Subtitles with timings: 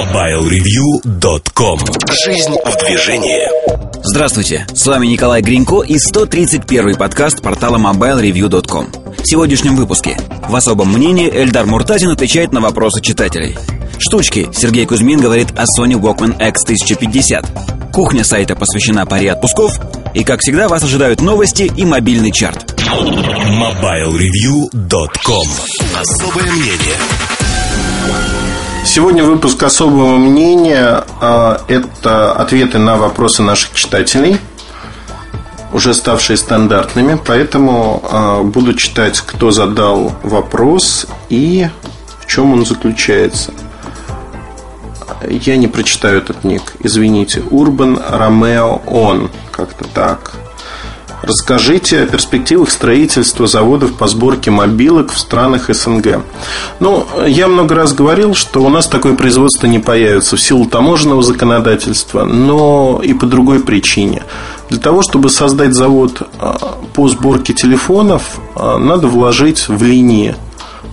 [0.00, 1.78] MobileReview.com
[2.24, 3.46] Жизнь в движении.
[4.02, 8.86] Здравствуйте, с вами Николай Гринько и 131 подкаст портала MobileReview.com
[9.18, 10.16] В сегодняшнем выпуске.
[10.48, 13.58] В особом мнении Эльдар Муртазин отвечает на вопросы читателей.
[13.98, 14.48] Штучки.
[14.54, 19.78] Сергей Кузьмин говорит о Sony Walkman X1050 Кухня сайта посвящена паре отпусков.
[20.14, 22.74] И, как всегда, вас ожидают новости и мобильный чарт.
[22.80, 25.46] MobileReview.com
[25.94, 26.96] Особое мнение
[28.84, 34.38] Сегодня выпуск особого мнения а,– это ответы на вопросы наших читателей,
[35.72, 41.68] уже ставшие стандартными, поэтому а, буду читать, кто задал вопрос и
[42.20, 43.52] в чем он заключается.
[45.28, 47.42] Я не прочитаю этот ник, извините.
[47.50, 50.32] Урбан Ромео Он, как-то так.
[51.22, 56.22] Расскажите о перспективах строительства заводов по сборке мобилок в странах СНГ.
[56.80, 61.22] Ну, я много раз говорил, что у нас такое производство не появится в силу таможенного
[61.22, 64.22] законодательства, но и по другой причине.
[64.70, 70.36] Для того, чтобы создать завод а, по сборке телефонов, а, надо вложить в линии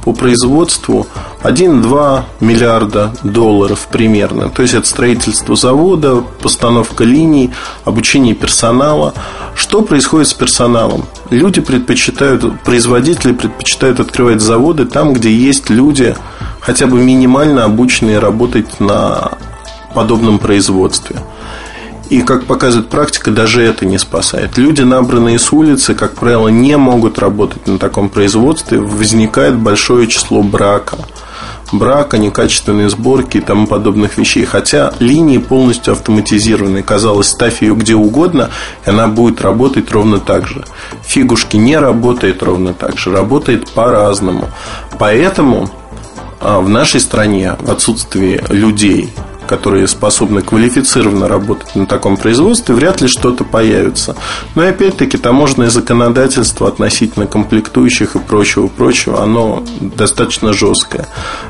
[0.08, 1.06] по производству
[1.44, 4.48] 1-2 миллиарда долларов примерно.
[4.48, 7.52] То есть это строительство завода, постановка линий,
[7.84, 9.14] обучение персонала.
[9.54, 11.04] Что происходит с персоналом?
[11.30, 16.16] Люди предпочитают, производители предпочитают открывать заводы там, где есть люди,
[16.62, 19.32] хотя бы минимально обученные работать на
[19.94, 21.18] подобном производстве.
[22.10, 24.58] И, как показывает практика, даже это не спасает.
[24.58, 28.80] Люди, набранные с улицы, как правило, не могут работать на таком производстве.
[28.80, 30.98] Возникает большое число брака.
[31.74, 34.46] Брака, некачественной сборки и тому подобных вещей.
[34.46, 36.82] Хотя линии полностью автоматизированы.
[36.82, 38.52] Казалось, ставь ее где угодно,
[38.86, 40.64] и она будет работать ровно так же.
[41.06, 43.12] Фигушки не работает ровно так же.
[43.12, 44.50] Работает по-разному.
[44.98, 45.70] Поэтому
[46.40, 49.10] а, в нашей стране в отсутствии людей,
[49.48, 54.16] которые способны квалифицированно работать на таком производстве, вряд ли что-то появится.
[54.56, 61.08] Но опять-таки таможенное законодательство относительно комплектующих и прочего-прочего, оно достаточно жесткое.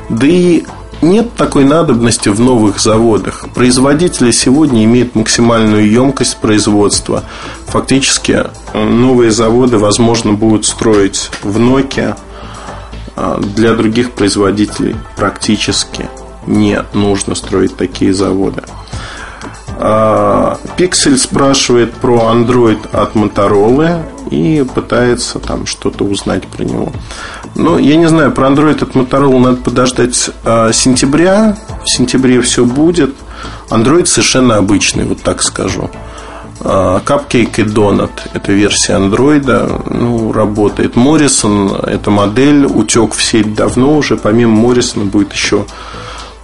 [0.08, 0.64] Да и
[1.02, 3.46] нет такой надобности в новых заводах.
[3.54, 7.24] Производители сегодня имеют максимальную емкость производства.
[7.66, 12.16] Фактически новые заводы, возможно, будут строить в Nokia
[13.16, 16.08] а, для других производителей практически
[16.48, 18.62] не нужно строить такие заводы.
[20.76, 26.92] Пиксель спрашивает про Android от Motorola и пытается там что-то узнать про него.
[27.54, 31.56] Ну, я не знаю, про Android от Motorola надо подождать а, сентября.
[31.84, 33.14] В сентябре все будет.
[33.70, 35.90] Android совершенно обычный, вот так скажу.
[36.60, 40.96] А, Cupcake и Donut– это версия Android, ну, работает.
[40.96, 44.16] Morrison– это модель, утек в сеть давно уже.
[44.16, 45.66] Помимо Morrison будет еще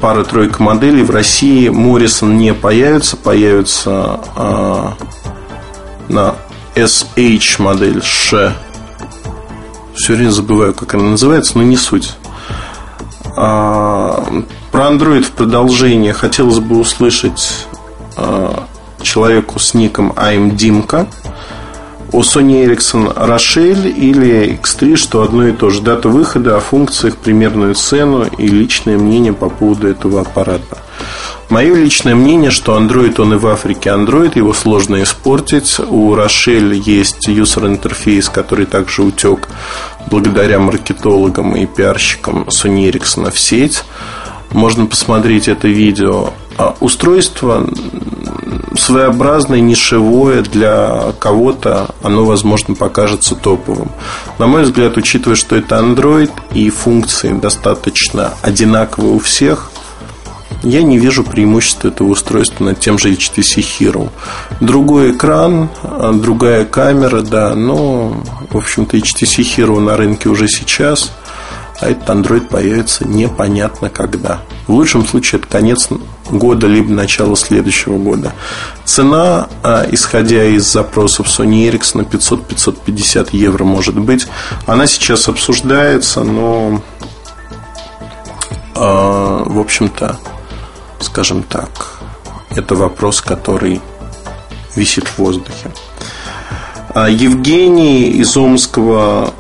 [0.01, 1.03] пара-тройка моделей.
[1.03, 4.89] В России Моррисон не появится, появится э,
[6.09, 6.35] на
[6.75, 8.55] SH модель Ш.
[9.95, 12.15] Все время забываю, как она называется, но не суть.
[13.37, 14.25] А,
[14.71, 17.67] про Android в продолжение хотелось бы услышать
[18.17, 18.65] а,
[19.03, 21.07] человеку с ником I'm Димка
[22.15, 25.83] у Sony Ericsson Рошель или X3, что одно и то же.
[25.83, 30.79] Дата выхода, о функциях, примерную цену и личное мнение по поводу этого аппарата.
[31.49, 35.81] Мое личное мнение, что Android, он и в Африке Android, его сложно испортить.
[35.81, 39.49] У Рошель есть юзер интерфейс, который также утек
[40.09, 43.83] благодаря маркетологам и пиарщикам Sony Ericsson в сеть.
[44.53, 46.33] Можно посмотреть это видео.
[46.57, 47.67] А устройство
[48.77, 53.91] своеобразное, нишевое для кого-то, оно, возможно, покажется топовым.
[54.39, 59.71] На мой взгляд, учитывая, что это Android и функции достаточно одинаковые у всех,
[60.63, 64.11] я не вижу преимущества этого устройства над тем же HTC Hero.
[64.61, 65.69] Другой экран,
[66.15, 71.13] другая камера, да, но, в общем-то, HTC Hero на рынке уже сейчас–
[71.81, 74.41] а этот Android появится непонятно когда.
[74.67, 75.89] В лучшем случае это конец
[76.31, 78.33] года, либо начало следующего года.
[78.85, 84.27] Цена, а, исходя из запросов Sony Ericsson, 500-550 евро может быть.
[84.67, 86.83] Она сейчас обсуждается, но,
[88.75, 90.19] а, в общем-то,
[91.01, 91.99] скажем так,
[92.51, 93.81] это вопрос, который
[94.77, 95.71] висит в воздухе.
[96.95, 99.35] А, Евгений из Омского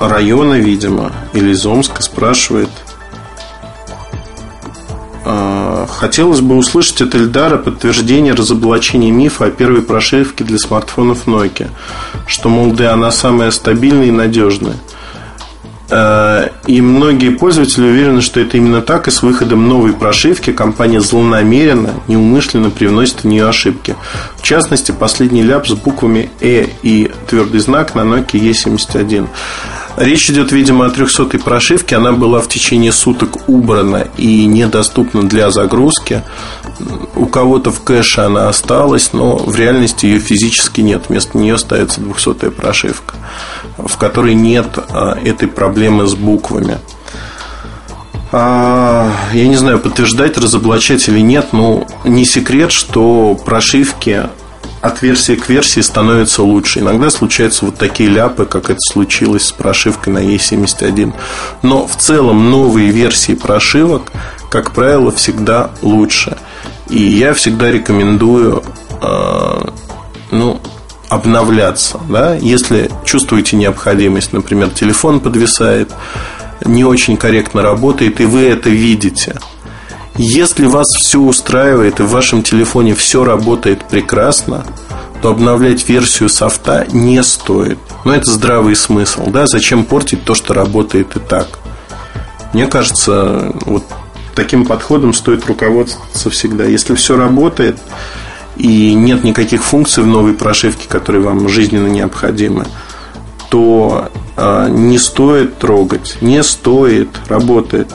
[0.00, 2.70] района, видимо, или из Омска спрашивает.
[5.28, 11.70] А, хотелось бы услышать от Эльдара подтверждение разоблачения мифа о первой прошивке для смартфонов Nokia,
[12.28, 14.76] что, мол, да, она самая стабильная и надежная.
[15.90, 21.00] Э, и многие пользователи уверены, что это именно так, и с выходом новой прошивки компания
[21.00, 23.96] злонамеренно, неумышленно привносит в нее ошибки.
[24.36, 29.26] В частности, последний ляп с буквами «э» и твердый знак на Nokia E71.
[29.96, 31.96] Речь идет, видимо, о 300-й прошивке.
[31.96, 36.22] Она была в течение суток убрана и недоступна для загрузки.
[37.14, 41.04] У кого-то в кэше она осталась, но в реальности ее физически нет.
[41.08, 43.14] Вместо нее ставится 200-я прошивка,
[43.78, 46.76] в которой нет а, этой проблемы с буквами.
[48.32, 54.24] А, я не знаю, подтверждать, разоблачать или нет, но не секрет, что прошивки
[54.82, 56.80] от версии к версии становится лучше.
[56.80, 61.12] Иногда случаются вот такие ляпы, как это случилось с прошивкой на E71.
[61.62, 64.12] Но в целом новые версии прошивок,
[64.50, 66.36] как правило, всегда лучше.
[66.88, 68.62] И я всегда рекомендую
[69.02, 69.68] э,
[70.30, 70.60] ну,
[71.08, 71.98] обновляться.
[72.08, 72.34] Да?
[72.34, 75.90] Если чувствуете необходимость, например, телефон подвисает,
[76.64, 79.38] не очень корректно работает, и вы это видите–
[80.18, 84.64] если вас все устраивает и в вашем телефоне все работает прекрасно,
[85.20, 87.78] то обновлять версию софта не стоит.
[88.04, 89.46] Но это здравый смысл, да?
[89.46, 91.48] Зачем портить то, что работает и так?
[92.52, 93.84] Мне кажется, вот
[94.34, 96.64] таким подходом стоит руководствоваться всегда.
[96.64, 97.78] Если все работает
[98.56, 102.66] и нет никаких функций в новой прошивке, которые вам жизненно необходимы,
[103.50, 107.88] то э, не стоит трогать, не стоит, работает.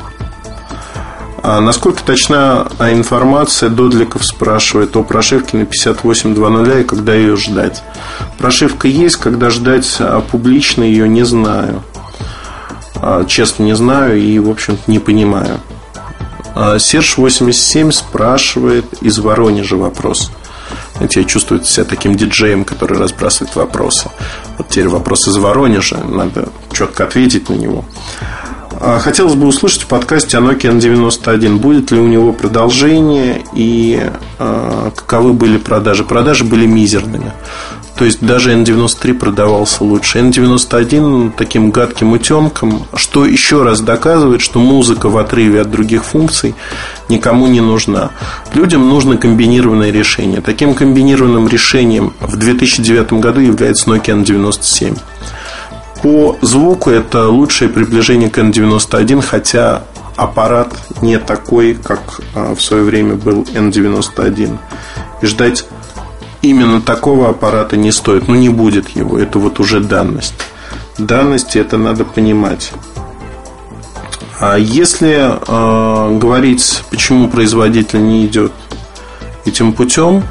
[1.44, 7.82] А насколько точна информация, Додликов спрашивает о прошивке на 58.2.0 и когда ее ждать.
[8.38, 11.84] Прошивка есть, когда ждать а публично ее не знаю.
[12.96, 15.60] А, честно не знаю и, в общем-то, не понимаю.
[16.54, 20.32] А, Серж 87 спрашивает из Воронежа вопрос.
[20.96, 24.10] Знаете, я чувствую себя таким диджеем, который разбрасывает вопросы.
[24.60, 27.86] Вот теперь вопрос из Воронежа, надо четко ответить на него.
[28.84, 31.58] А, хотелось бы услышать в подкасте о Nokia N91.
[31.58, 34.02] Будет ли у него продолжение и
[34.40, 36.04] э, каковы были продажи?
[36.04, 37.32] Продажи были мизерными.
[37.96, 40.18] То есть даже N93 продавался лучше.
[40.18, 46.56] N91 таким гадким утемком, что еще раз доказывает, что музыка в отрыве от других функций
[47.08, 48.10] никому не нужна.
[48.56, 50.42] Людям нужно комбинированное решение.
[50.42, 54.98] Таким комбинированным решением в 2009 году является Nokia N97.
[56.02, 59.84] По звуку это лучшее приближение к N91, хотя
[60.16, 64.58] аппарат не такой, как а, в свое время был N91.
[65.22, 65.66] И ждать
[66.42, 68.28] именно такого аппарата не стоит.
[68.28, 69.20] Ну, не будет его.
[69.20, 70.34] Это вот уже данность.
[70.98, 72.72] Данности это надо понимать.
[74.40, 78.52] А если э, говорить, почему производитель не идет
[79.46, 80.24] этим путем,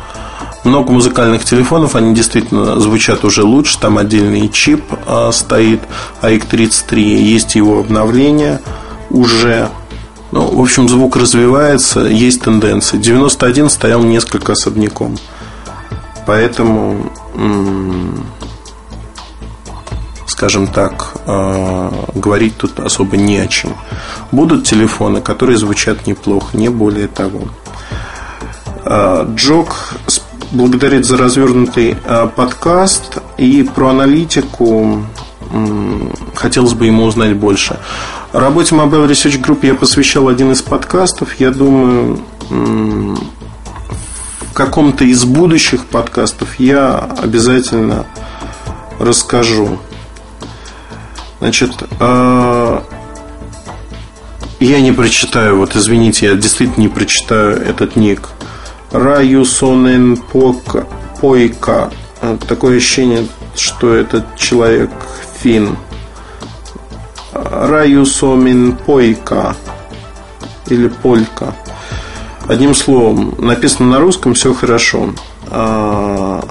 [0.64, 3.78] много музыкальных телефонов, они действительно звучат уже лучше.
[3.78, 5.80] Там отдельный чип а, стоит,
[6.22, 8.60] AX33, есть его обновление
[9.10, 9.70] уже.
[10.32, 12.98] Ну, в общем, звук развивается, есть тенденции.
[12.98, 15.18] 91 стоял несколько особняком.
[16.26, 17.10] Поэтому,
[20.26, 23.74] скажем так, а, говорить тут особо не о чем.
[24.30, 27.40] Будут телефоны, которые звучат неплохо, не более того.
[28.84, 29.94] А, Джок
[30.52, 35.04] благодарит за развернутый э, подкаст и про аналитику
[36.36, 37.78] хотелось бы ему узнать больше.
[38.32, 41.40] Работе Mobile Research Group я посвящал один из подкастов.
[41.40, 48.06] Я думаю, в каком-то из будущих подкастов я обязательно
[49.00, 49.78] расскажу.
[51.40, 52.80] Значит, э,
[54.60, 58.28] я не прочитаю, вот извините, я действительно не прочитаю этот ник–
[58.92, 60.16] Раюсонен
[61.20, 61.90] Пойка.
[62.48, 64.90] Такое ощущение, что этот человек
[65.40, 65.76] фин.
[67.32, 69.56] Раюсомин Пойка.
[70.66, 71.54] Или Полька.
[72.50, 75.14] Одним словом, написано на русском, все хорошо.
[75.46, 76.44] А,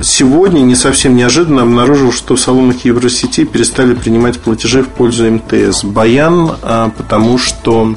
[0.00, 5.82] сегодня не совсем неожиданно обнаружил, что в салонах Евросети перестали принимать платежи в пользу МТС.
[5.82, 7.96] Баян, а, потому что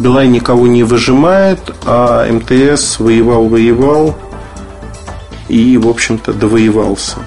[0.00, 4.16] Билай никого не выжимает, а МТС воевал-воевал
[5.48, 7.18] и, в общем-то, довоевался.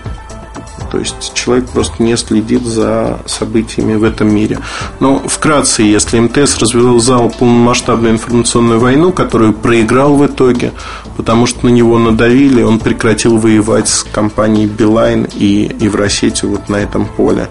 [0.91, 4.59] То есть человек просто не следит за событиями в этом мире.
[4.99, 10.71] Но вкратце, если МТС развязал полномасштабную информационную войну, которую проиграл в итоге,
[11.15, 16.77] потому что на него надавили, он прекратил воевать с компанией Билайн и Евросетью вот на
[16.77, 17.49] этом поле.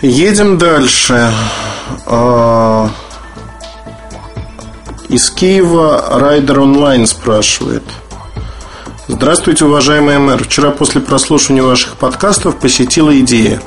[0.00, 1.30] Едем дальше.
[2.06, 2.90] А,
[5.08, 7.82] из Киева Райдер Онлайн спрашивает.
[9.06, 10.42] Здравствуйте, уважаемый мэр.
[10.42, 13.60] Вчера после прослушивания ваших подкастов посетила идея.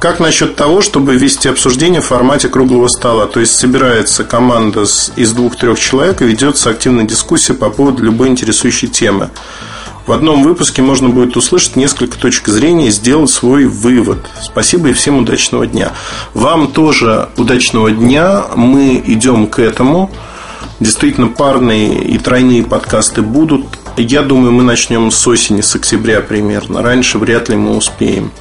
[0.00, 3.26] Как насчет того, чтобы вести обсуждение в формате круглого стола?
[3.26, 4.84] То есть собирается команда
[5.16, 9.30] из двух-трех человек и ведется активная дискуссия по поводу любой интересующей темы.
[10.08, 14.16] В одном выпуске можно будет услышать несколько точек зрения и сделать свой вывод.
[14.40, 15.92] Спасибо и всем удачного дня.
[16.32, 18.46] Вам тоже удачного дня.
[18.56, 20.10] Мы идем к этому.
[20.80, 23.66] Действительно, парные и тройные подкасты будут.
[23.98, 26.80] Я думаю, мы начнем с осени, с октября примерно.
[26.80, 28.32] Раньше вряд ли мы успеем.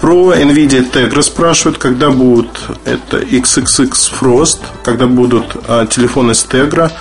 [0.00, 6.92] Про NVIDIA Tegra спрашивают, когда будут это XXX Frost, когда будут а, телефоны с Tegra.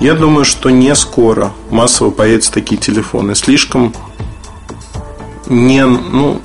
[0.00, 3.34] Я думаю, что не скоро массово появятся такие телефоны.
[3.34, 3.94] Слишком
[5.46, 6.40] не, ну,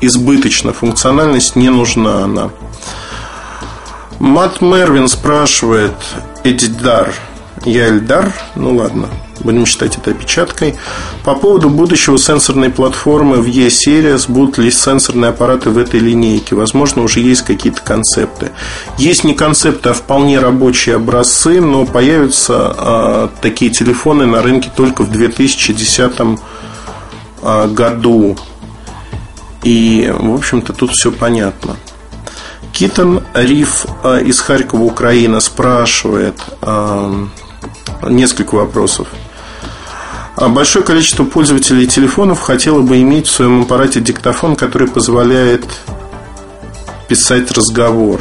[0.00, 2.50] избыточно функциональность не нужна она.
[4.18, 5.94] Мат Мервин спрашивает
[6.44, 7.14] Эдидар.
[7.68, 8.32] Я Эльдар?
[8.54, 9.08] Ну ладно,
[9.40, 10.74] будем считать это опечаткой.
[11.22, 16.54] По поводу будущего сенсорной платформы в E-Series, будут ли сенсорные аппараты в этой линейке?
[16.54, 18.52] Возможно, уже есть какие-то концепты.
[18.96, 25.02] Есть не концепты, а вполне рабочие образцы, но появятся э, такие телефоны на рынке только
[25.02, 26.12] в 2010
[27.42, 28.38] э, году.
[29.62, 31.76] И, в общем-то, тут все понятно.
[32.72, 37.26] Китон Риф э, из Харькова, Украина, спрашивает э,
[38.02, 39.08] несколько вопросов.
[40.36, 45.64] А большое количество пользователей телефонов хотело бы иметь в своем аппарате диктофон, который позволяет
[47.08, 48.20] писать разговор.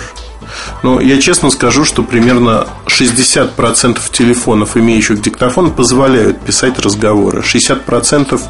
[0.82, 7.42] Но я честно скажу, что примерно 60% телефонов, имеющих диктофон, позволяют писать разговоры.
[7.42, 8.42] 60%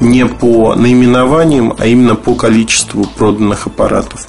[0.00, 4.26] не по наименованиям, а именно по количеству проданных аппаратов.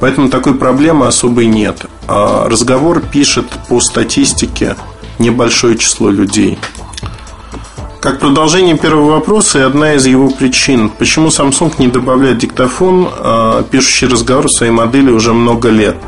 [0.00, 1.86] Поэтому такой проблемы особой нет.
[2.06, 4.76] А разговор пишет по статистике
[5.18, 6.58] небольшое число людей.
[8.00, 13.62] Как продолжение первого вопроса и одна из его причин, почему Samsung не добавляет диктофон, а,
[13.64, 15.96] пишущий разговор в своей модели уже много лет–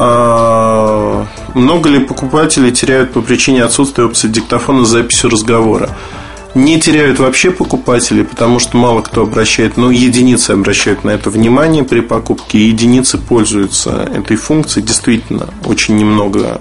[0.00, 5.90] а, много ли покупателей теряют по причине отсутствия опции диктофона с записью разговора?
[6.54, 11.82] Не теряют вообще покупатели, потому что мало кто обращает, ну, единицы обращают на это внимание
[11.82, 14.86] при покупке, единицы пользуются этой функцией.
[14.86, 16.60] Действительно, очень немного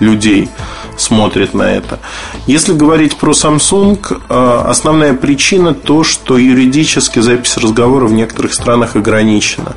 [0.00, 0.48] людей
[0.96, 1.98] смотрят на это.
[2.46, 8.96] Если говорить про Samsung, а, основная причина то, что юридически запись разговора в некоторых странах
[8.96, 9.74] ограничена.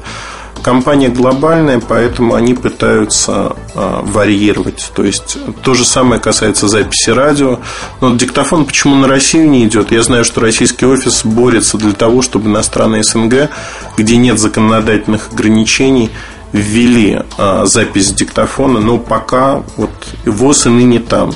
[0.64, 4.92] Компания глобальная, поэтому они пытаются э, варьировать.
[4.94, 7.60] То есть то же самое касается записи радио.
[8.00, 9.92] Но диктофон почему на Россию не идет?
[9.92, 13.50] Я знаю, что российский офис борется для того, чтобы иностранные СНГ,
[13.98, 16.12] где нет законодательных ограничений,
[16.54, 19.92] ввели а, запись диктофона, но пока вот
[20.26, 21.34] ВОЗ и ныне там.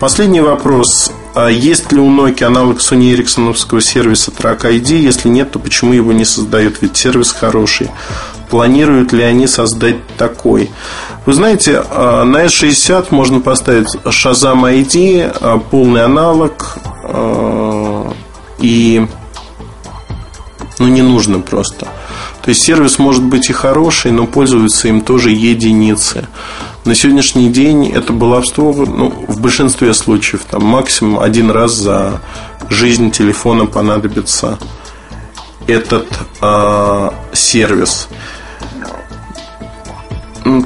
[0.00, 1.12] Последний вопрос.
[1.34, 4.98] А есть ли у Nokia аналог Sony Ericsson сервиса Track ID?
[5.00, 6.80] Если нет, то почему его не создают?
[6.80, 7.90] Ведь сервис хороший
[8.50, 10.70] планируют ли они создать такой.
[11.26, 18.12] Вы знаете, а, на S60 можно поставить Shazam ID, а, полный аналог, а,
[18.58, 19.04] и
[20.78, 21.88] ну, не нужно просто.
[22.44, 26.28] То есть сервис может быть и хороший, но пользуются им тоже единицы.
[26.84, 32.20] На сегодняшний день это баловство ну, в большинстве случаев там, максимум один раз за
[32.68, 34.58] жизнь телефона понадобится
[35.66, 36.06] этот
[36.42, 38.08] э, сервис.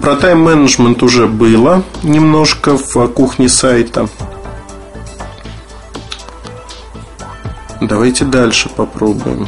[0.02, 4.08] Про тайм-менеджмент уже было немножко в кухне сайта.
[7.80, 9.46] Давайте дальше попробуем.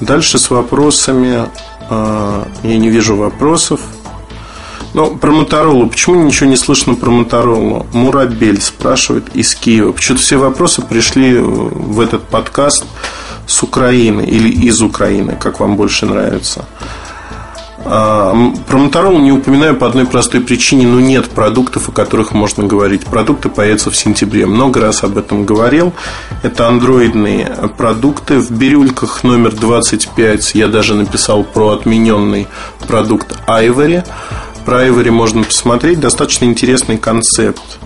[0.00, 1.48] Дальше с вопросами.
[1.90, 3.80] А, я не вижу вопросов.
[4.94, 5.88] Но про Моторолу.
[5.88, 7.86] Почему ничего не слышно про Моторолу?
[7.92, 9.92] Мурабель спрашивает из Киева.
[9.92, 12.84] Почему-то все вопросы пришли в этот подкаст
[13.46, 16.64] с Украины или из Украины, как вам больше нравится.
[17.86, 18.34] А,
[18.66, 23.04] про Motorola не упоминаю по одной простой причине, но нет продуктов, о которых можно говорить.
[23.04, 24.46] Продукты появятся в сентябре.
[24.46, 25.92] Много раз об этом говорил.
[26.42, 28.38] Это андроидные продукты.
[28.38, 32.46] В бирюльках номер 25 я даже написал про отмененный
[32.88, 34.04] продукт Ivory.
[34.64, 36.00] Про Ivory можно посмотреть.
[36.00, 37.78] Достаточно интересный концепт.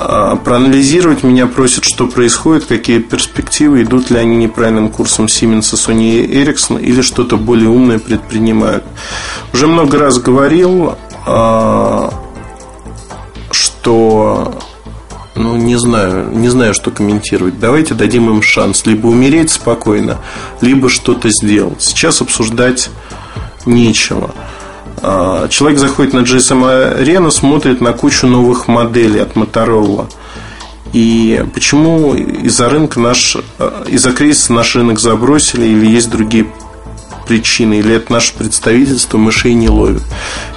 [0.00, 6.24] А, проанализировать меня просят, что происходит, какие перспективы, идут ли они неправильным курсом Siemens, Sony
[6.24, 8.84] и Ericsson или что-то более умное предпринимают.
[9.52, 10.94] Уже много раз говорил,
[11.26, 12.14] а,
[13.50, 14.56] что
[15.34, 17.58] ну, не знаю, не знаю, что комментировать.
[17.58, 20.18] Давайте дадим им шанс либо умереть спокойно,
[20.60, 21.82] либо что-то сделать.
[21.82, 22.88] Сейчас обсуждать
[23.66, 24.32] нечего.
[25.02, 30.10] А, человек заходит на GSM Arena, смотрит на кучу новых моделей от Motorola.
[30.92, 36.46] И почему из-за рынка наш, а, из-за кризиса наш рынок забросили или есть другие
[37.26, 40.02] причины, или это наше представительство мышей не ловит.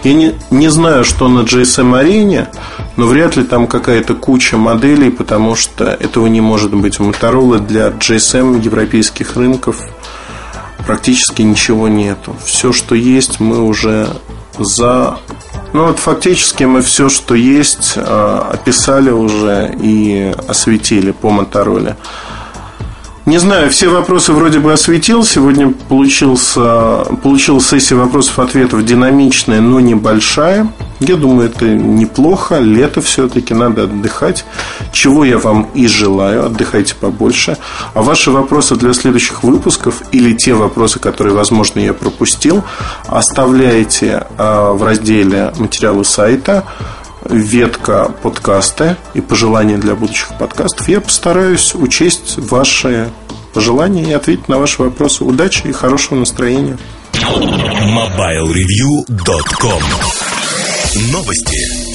[0.03, 2.47] Я не, не знаю, что на GSM арене,
[2.95, 6.99] но вряд ли там какая-то куча моделей, потому что этого не может быть.
[6.99, 9.81] У Motorola для GSM европейских рынков
[10.91, 12.35] практически ничего нету.
[12.43, 14.09] Все, что есть, мы уже
[14.59, 15.17] за...
[15.71, 21.95] Ну вот фактически мы все, что есть, а, описали уже и осветили по Мотороле.
[23.27, 25.23] Не знаю, все вопросы вроде бы осветил.
[25.23, 30.73] Сегодня получился, получилась сессия вопросов-ответов динамичная, но небольшая.
[30.99, 32.57] Я думаю, это неплохо.
[32.57, 34.43] Лето все-таки надо отдыхать.
[34.91, 36.47] Чего я вам и желаю.
[36.47, 37.57] Отдыхайте побольше.
[37.93, 42.63] А ваши вопросы для следующих выпусков или те вопросы, которые, возможно, я пропустил,
[43.05, 46.65] оставляйте а, в разделе материалы сайта
[47.29, 53.09] ветка подкаста и пожелания для будущих подкастов, я постараюсь учесть ваши
[53.53, 55.23] пожелания и ответить на ваши вопросы.
[55.23, 56.77] Удачи и хорошего настроения.
[57.13, 59.83] MobileReview.com
[61.11, 61.91] Новости.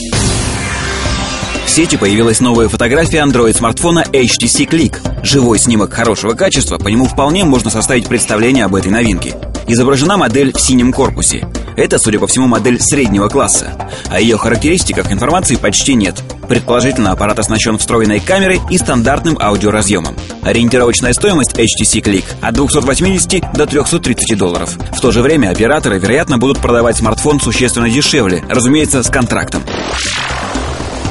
[1.66, 4.98] В сети появилась новая фотография Android-смартфона HTC Click.
[5.24, 9.34] Живой снимок хорошего качества, по нему вполне можно составить представление об этой новинке.
[9.68, 11.48] Изображена модель в синем корпусе.
[11.76, 13.72] Это, судя по всему, модель среднего класса.
[14.10, 16.22] О ее характеристиках информации почти нет.
[16.48, 20.16] Предположительно, аппарат оснащен встроенной камерой и стандартным аудиоразъемом.
[20.42, 24.76] Ориентировочная стоимость HTC Click от 280 до 330 долларов.
[24.92, 29.62] В то же время операторы, вероятно, будут продавать смартфон существенно дешевле, разумеется, с контрактом.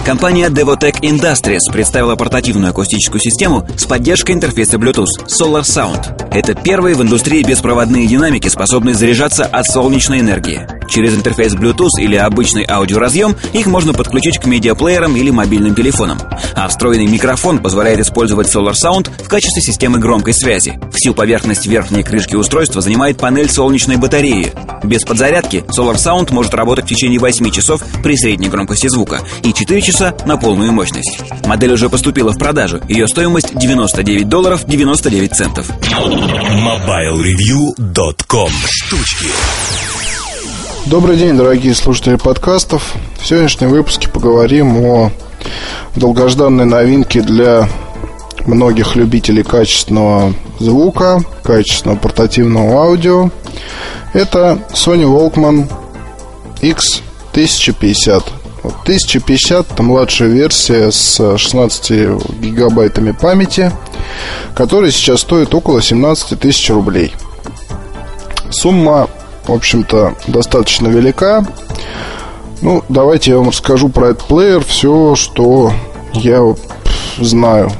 [0.05, 6.29] Компания Devotech Industries представила портативную акустическую систему с поддержкой интерфейса Bluetooth Solar Sound.
[6.31, 10.67] Это первые в индустрии беспроводные динамики, способные заряжаться от солнечной энергии.
[10.87, 16.19] Через интерфейс Bluetooth или обычный аудиоразъем их можно подключить к медиаплеерам или мобильным телефонам.
[16.53, 20.79] А встроенный микрофон позволяет использовать Solar Sound в качестве системы громкой связи.
[20.93, 24.53] Всю поверхность верхней крышки устройства занимает панель солнечной батареи.
[24.83, 29.51] Без подзарядки Solar Sound может работать в течение 8 часов при средней громкости звука и
[29.51, 31.21] 4 часа часа на полную мощность.
[31.45, 32.81] Модель уже поступила в продажу.
[32.89, 35.69] Ее стоимость 99 долларов 99 центов.
[36.59, 39.27] MobileReview.com Штучки
[40.87, 42.93] Добрый день, дорогие слушатели подкастов.
[43.21, 45.11] В сегодняшнем выпуске поговорим о
[45.95, 47.69] долгожданной новинке для
[48.45, 53.29] многих любителей качественного звука, качественного портативного аудио.
[54.13, 55.71] Это Sony Walkman
[56.61, 58.44] X1050.
[58.67, 63.71] 1050 это младшая версия с 16 гигабайтами памяти,
[64.55, 67.13] которая сейчас стоит около 17 тысяч рублей.
[68.49, 69.09] Сумма,
[69.47, 71.45] в общем-то, достаточно велика.
[72.61, 75.73] Ну, давайте я вам расскажу про этот плеер все, что
[76.13, 76.55] я
[77.17, 77.71] знаю,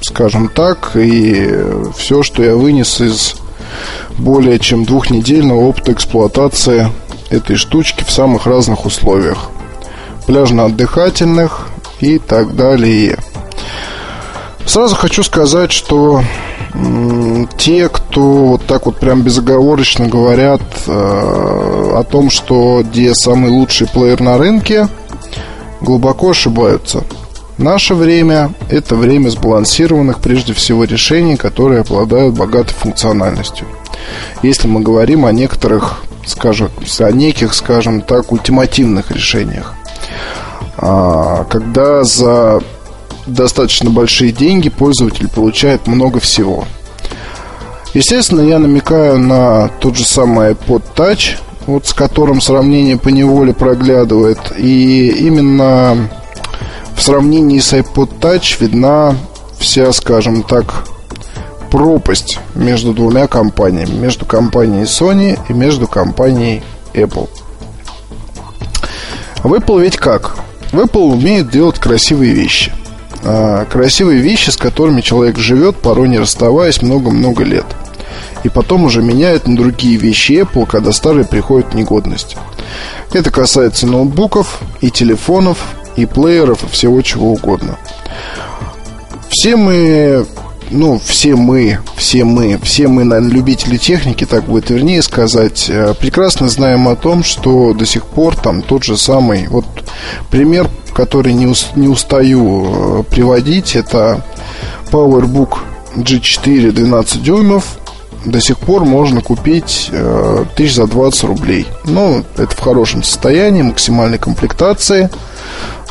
[0.00, 1.50] скажем так, и
[1.96, 3.36] все, что я вынес из
[4.18, 6.88] более чем двухнедельного опыта эксплуатации
[7.30, 9.50] этой штучки в самых разных условиях
[10.30, 11.66] пляжно-отдыхательных
[11.98, 13.18] и так далее.
[14.64, 16.22] Сразу хочу сказать, что
[17.58, 23.88] те, кто вот так вот прям безоговорочно говорят э, о том, что где самый лучший
[23.88, 24.86] плеер на рынке,
[25.80, 27.02] глубоко ошибаются.
[27.58, 33.66] Наше время– это время сбалансированных прежде всего решений, которые обладают богатой функциональностью.
[34.44, 39.74] Если мы говорим о некоторых, скажем, о неких, скажем так, ультимативных решениях.
[40.82, 42.62] А, когда за
[43.26, 46.64] достаточно большие деньги пользователь получает много всего.
[47.92, 53.52] Естественно, я намекаю на тот же самый iPod Touch, вот с которым сравнение по неволе
[53.52, 54.38] проглядывает.
[54.56, 56.08] И именно
[56.96, 59.14] в сравнении с iPod Touch видна
[59.58, 60.84] вся, скажем так,
[61.70, 63.92] пропасть между двумя компаниями.
[63.92, 66.62] Между компанией Sony и между компанией
[66.94, 67.28] Apple.
[69.42, 70.36] В Apple ведь как?
[70.72, 72.72] Apple умеет делать красивые вещи.
[73.22, 77.66] А, красивые вещи, с которыми человек живет, порой не расставаясь много-много лет.
[78.44, 82.36] И потом уже меняет на другие вещи Apple, когда старые приходят в негодность.
[83.12, 85.58] Это касается ноутбуков, и телефонов,
[85.96, 87.76] и плееров, и всего чего угодно.
[89.28, 90.26] Все мы
[90.70, 95.94] ну, все мы, все мы, все мы, наверное, любители техники, так будет вернее сказать, э,
[95.98, 99.66] прекрасно знаем о том, что до сих пор там тот же самый, вот
[100.30, 104.24] пример, который не, не устаю э, приводить, это
[104.90, 105.58] PowerBook
[105.96, 107.78] G4 12 дюймов,
[108.24, 111.66] до сих пор можно купить э, тысяч за 20 рублей.
[111.84, 115.10] Ну, это в хорошем состоянии, максимальной комплектации.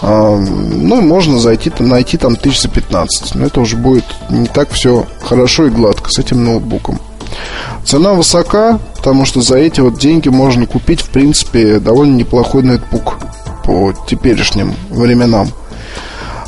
[0.02, 3.36] Э, ну, можно зайти, найти там тысяч за 15.
[3.36, 7.00] Но это уже будет не так все хорошо и гладко с этим ноутбуком.
[7.86, 13.17] Цена высока, потому что за эти вот деньги можно купить, в принципе, довольно неплохой ноутбук
[13.63, 15.50] по теперешним временам.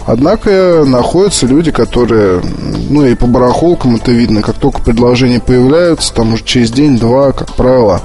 [0.06, 2.42] Однако находятся люди, которые,
[2.90, 7.54] ну и по барахолкам это видно, как только предложения появляются, там уже через день-два, как
[7.54, 8.02] правило,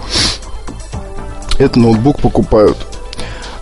[1.59, 2.77] этот ноутбук покупают.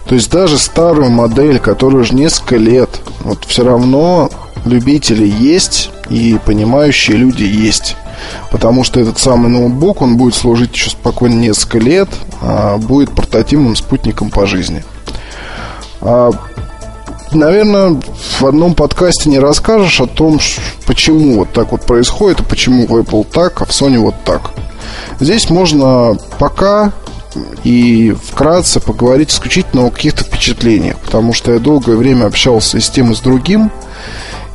[0.07, 4.31] То есть даже старую модель, которая уже несколько лет, вот все равно
[4.65, 7.97] любители есть и понимающие люди есть.
[8.51, 12.09] Потому что этот самый ноутбук, он будет служить еще спокойно несколько лет,
[12.41, 14.85] а будет портативным спутником по жизни.
[16.01, 16.31] А
[17.33, 18.01] наверное,
[18.39, 20.39] в одном подкасте не расскажешь о том,
[20.87, 24.53] почему вот так вот происходит, и почему в Apple так, а в Sony вот так.
[25.19, 26.93] Здесь можно пока
[27.63, 33.13] и вкратце поговорить исключительно о каких-то впечатлениях, потому что я долгое время общался с тем
[33.13, 33.71] и с другим,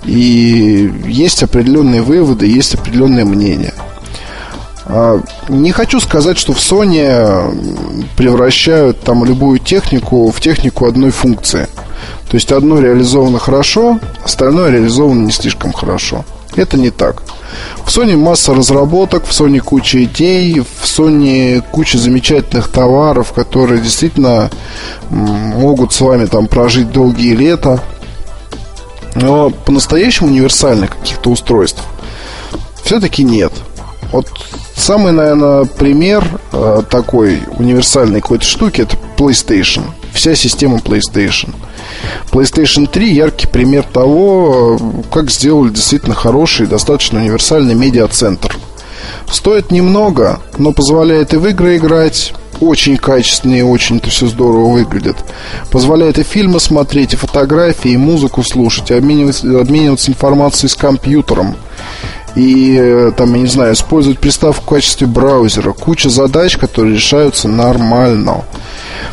[0.03, 3.73] и есть определенные выводы, есть определенные мнения.
[4.85, 11.67] А, не хочу сказать, что в Sony превращают там любую технику в технику одной функции–
[12.29, 16.25] то есть одно реализовано хорошо, остальное реализовано не слишком хорошо.
[16.55, 17.23] Это не так.
[17.85, 24.49] В Sony масса разработок, в Sony куча идей, в Sony куча замечательных товаров, которые действительно
[25.09, 27.81] могут с вами там прожить долгие лета.
[29.15, 31.81] Но по-настоящему универсальных каких-то устройств
[32.83, 33.53] все-таки нет.
[34.11, 34.27] Вот
[34.75, 39.83] самый, наверное, пример э, такой универсальной какой-то штуки это PlayStation.
[40.13, 41.53] Вся система PlayStation–
[42.31, 44.77] PlayStation 3 яркий пример того,
[45.11, 48.57] как сделали действительно хороший, достаточно универсальный медиацентр.
[49.31, 55.15] Стоит немного, но позволяет и в игры играть, очень качественные, очень это все здорово выглядит.
[55.71, 61.55] Позволяет и фильмы смотреть, и фотографии, и музыку слушать, и обмениваться, обмениваться информацией с компьютером.
[62.39, 65.73] И э, там, я не знаю, использовать приставку в качестве браузера.
[65.73, 68.45] Куча задач, которые решаются нормально.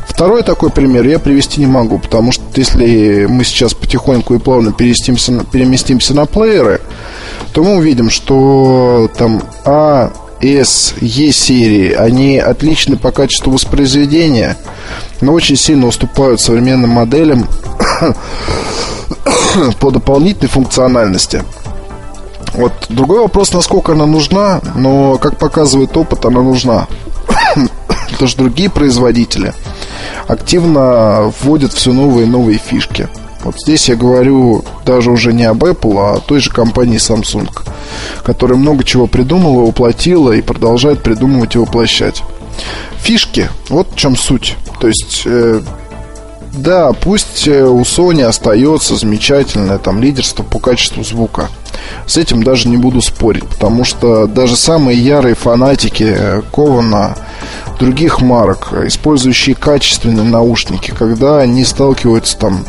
[0.06, 4.72] Второй такой пример я привести не могу, потому что если мы сейчас потихоньку и плавно
[4.72, 6.80] переместимся, переместимся на плееры,
[7.52, 14.56] то мы увидим, что там А, С, Е серии, они отличны по качеству воспроизведения,
[15.20, 17.48] но очень сильно уступают современным моделям
[19.80, 21.42] по дополнительной функциональности.
[22.56, 26.88] Вот другой вопрос, насколько она нужна, но, как показывает опыт, она нужна.
[28.10, 29.52] Потому что другие производители–
[30.26, 33.08] активно вводят все новые и новые фишки.
[33.44, 37.48] Вот здесь я говорю даже уже не об Apple, а о той же компании Samsung,
[38.24, 42.22] которая много чего придумала, воплотила и продолжает придумывать и воплощать.
[42.98, 44.56] Фишки, вот в чем суть.
[44.80, 45.60] То есть, э,
[46.56, 51.48] да, пусть э, у Sony остается замечательное там лидерство по качеству звука.
[52.06, 57.16] С этим даже не буду спорить, потому что даже самые ярые фанатики э, Кована
[57.78, 62.64] других марок, использующие качественные наушники, когда они сталкиваются там,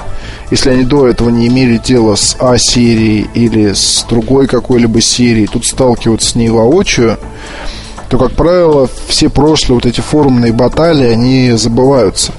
[0.51, 5.65] если они до этого не имели дело с А-серией или с другой какой-либо серией, тут
[5.65, 7.17] сталкиваются с ней воочию,
[8.09, 12.33] то, как правило, все прошлые вот эти форумные баталии, они забываются.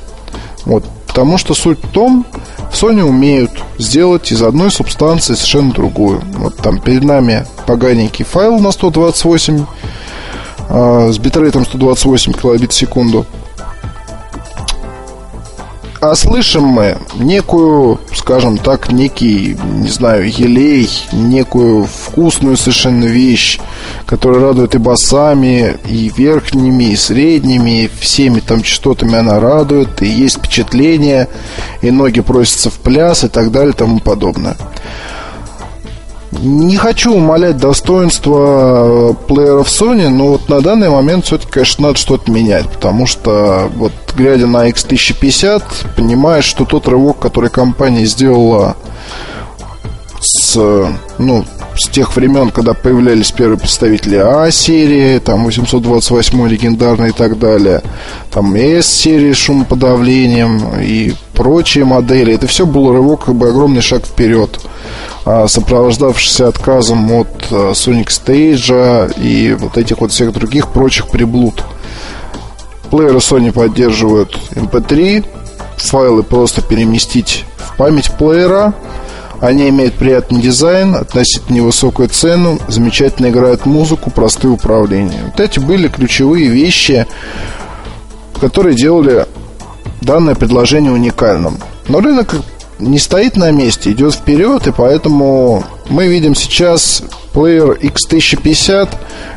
[0.66, 0.84] Вот.
[1.18, 2.24] Потому что суть в том,
[2.70, 6.22] в Sony умеют сделать из одной субстанции совершенно другую.
[6.37, 9.66] Вот там перед нами поганенький файл на 128
[10.68, 13.26] а, с битрейтом 128 килобит в секунду.
[16.00, 23.58] А слышим мы некую, скажем так, некий, не знаю, елей, некую вкусную совершенно вещь,
[24.06, 30.06] которая радует и басами, и верхними, и средними, и всеми там частотами она радует, и
[30.06, 31.28] есть впечатление,
[31.82, 34.56] и ноги просятся в пляс, и так далее, и тому подобное.
[36.32, 41.98] Не хочу умалять достоинства э, плееров Sony, но вот на данный момент все-таки, конечно, надо
[41.98, 45.62] что-то менять, потому что вот глядя на X1050,
[45.96, 48.76] понимаешь, что тот рывок, который компания сделала
[50.20, 50.57] с,
[51.18, 51.44] ну,
[51.76, 57.83] с тех времен, когда появлялись первые представители А-серии, там 828 легендарный и так далее,
[58.31, 64.04] там S-серии с шумоподавлением и прочие модели, это все был рывок, как бы огромный шаг
[64.04, 64.61] вперед.
[65.24, 71.62] А, сопровождавшийся отказом от а, Sonic Stage и вот этих вот всех других прочих приблуд.
[72.90, 75.24] Плееры Sony поддерживают MP3,
[75.76, 78.74] файлы просто переместить в память плеера,
[79.40, 85.22] Они имеют приятный дизайн, относительно невысокую цену, замечательно играют музыку, простые управления.
[85.27, 87.07] Вот эти были ключевые вещи,
[88.40, 89.27] которые делали
[90.01, 91.59] данное предложение уникальным.
[91.88, 92.35] Но рынок
[92.81, 98.88] не стоит на месте, идет вперед, и поэтому мы видим сейчас плеер X1050,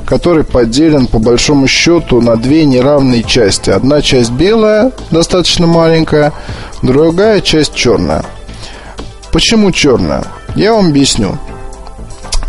[0.06, 3.70] который поделен по большому счету на две неравные части.
[3.70, 6.34] Одна часть белая, достаточно маленькая,
[6.82, 8.24] другая часть черная.
[9.32, 10.26] Почему черная?
[10.56, 11.38] Я вам объясню.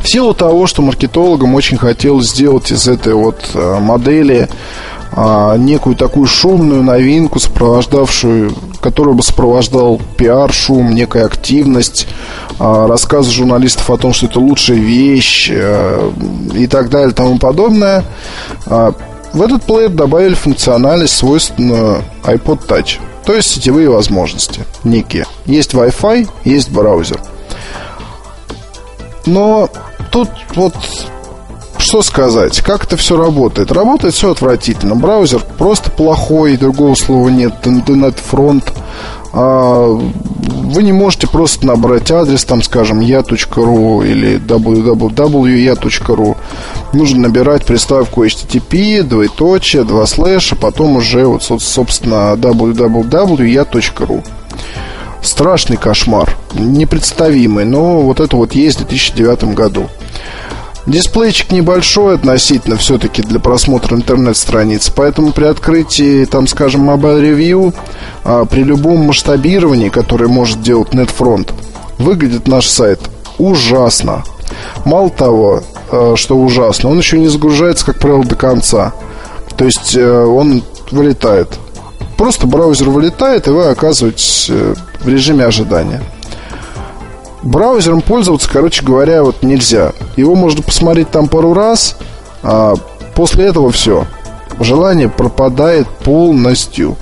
[0.03, 4.49] В силу того, что маркетологам очень хотелось сделать из этой вот э, модели
[5.15, 12.09] а, некую такую шумную новинку, сопровождавшую, которую бы сопровождал пиар-шум, некая активность,
[12.59, 16.13] а, рассказы журналистов о том, что это лучшая вещь а,
[16.55, 18.05] и так далее и тому подобное.
[19.33, 25.27] В этот плеер добавили функциональность, свойственную iPod Touch, то есть сетевые возможности некие.
[25.47, 27.21] Есть Wi-Fi, есть браузер.
[29.25, 29.71] Но
[30.11, 30.75] тут вот
[31.79, 32.61] что сказать?
[32.61, 33.73] Как это все работает?
[33.73, 34.97] Работает все отвратительно.
[34.97, 37.55] Браузер просто плохой, другого слова нет.
[37.65, 38.73] Интернет-фронт.
[39.33, 46.37] А, вы не можете просто набрать адрес, там, скажем, я.ру или www.ya.ru.
[46.93, 54.25] Нужно набирать приставку HTTP, двоеточие, два слэша, потом уже, вот, собственно, www.ya.ru.
[55.23, 59.89] Страшный кошмар, непредставимый, но вот это вот есть в 2009 году.
[60.87, 67.75] Дисплейчик небольшой относительно все-таки для просмотра интернет-страниц, поэтому при открытии, там, скажем, Mobile Review,
[68.25, 71.53] а, при любом масштабировании, которое может делать NetFront,
[71.99, 73.01] выглядит наш сайт
[73.39, 74.25] ужасно.
[74.85, 78.93] Мало того, а, что ужасно, он еще не загружается, как правило, до конца.
[79.57, 81.49] То есть э, он вылетает.
[82.17, 86.03] Просто браузер вылетает, и вы оказываетесь э, в режиме ожидания.
[87.43, 89.93] Браузером пользоваться, короче говоря, вот нельзя.
[90.17, 91.97] Его можно посмотреть там пару раз,
[92.43, 92.75] а
[93.15, 94.07] после этого все.
[94.61, 96.97] Желание пропадает полностью.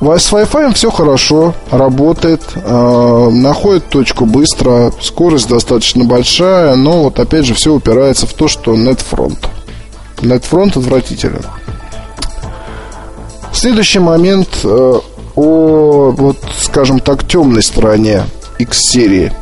[0.00, 7.46] С Wi-Fi все хорошо, работает, э, находит точку быстро, скорость достаточно большая, но вот опять
[7.46, 9.38] же все упирается в то, что NetFront.
[10.18, 11.42] NetFront отвратителен.
[13.52, 15.00] Следующий момент э,
[15.34, 18.22] о, вот, скажем так, темной стороне
[18.58, 19.32] X-серии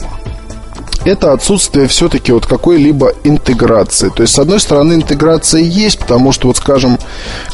[1.07, 4.09] это отсутствие все-таки вот какой-либо интеграции.
[4.09, 6.99] То есть, с одной стороны, интеграция есть, потому что, вот скажем,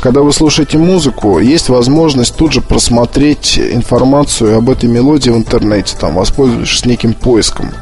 [0.01, 5.97] когда вы слушаете музыку, есть возможность тут же просмотреть информацию об этой мелодии в интернете,
[6.01, 7.73] там, воспользовавшись неким поиском.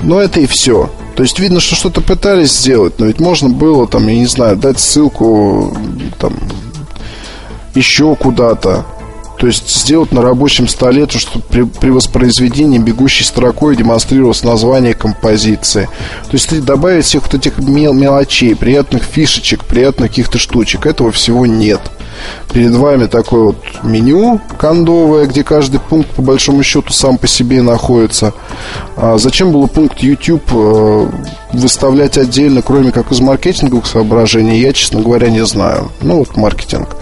[0.00, 0.88] Но это и все.
[1.14, 4.56] То есть видно, что что-то пытались сделать, но ведь можно было, там, я не знаю,
[4.56, 5.76] дать ссылку
[6.18, 6.38] там,
[7.74, 8.86] еще куда-то.
[9.40, 14.92] То есть сделать на рабочем столе то, что при, при воспроизведении бегущей строкой демонстрировалось название
[14.92, 15.88] композиции.
[16.26, 20.84] То есть добавить всех вот этих мел мелочей, приятных фишечек, приятных каких-то штучек.
[20.84, 21.80] Этого всего нет.
[22.52, 27.62] Перед вами такое вот меню кондовое, где каждый пункт по большому счету сам по себе
[27.62, 28.32] находится.
[28.96, 31.06] А зачем было пункт YouTube э,
[31.52, 35.90] выставлять отдельно, кроме как из маркетинговых соображений, я, честно говоря, не знаю.
[36.00, 36.96] Ну, вот маркетинг.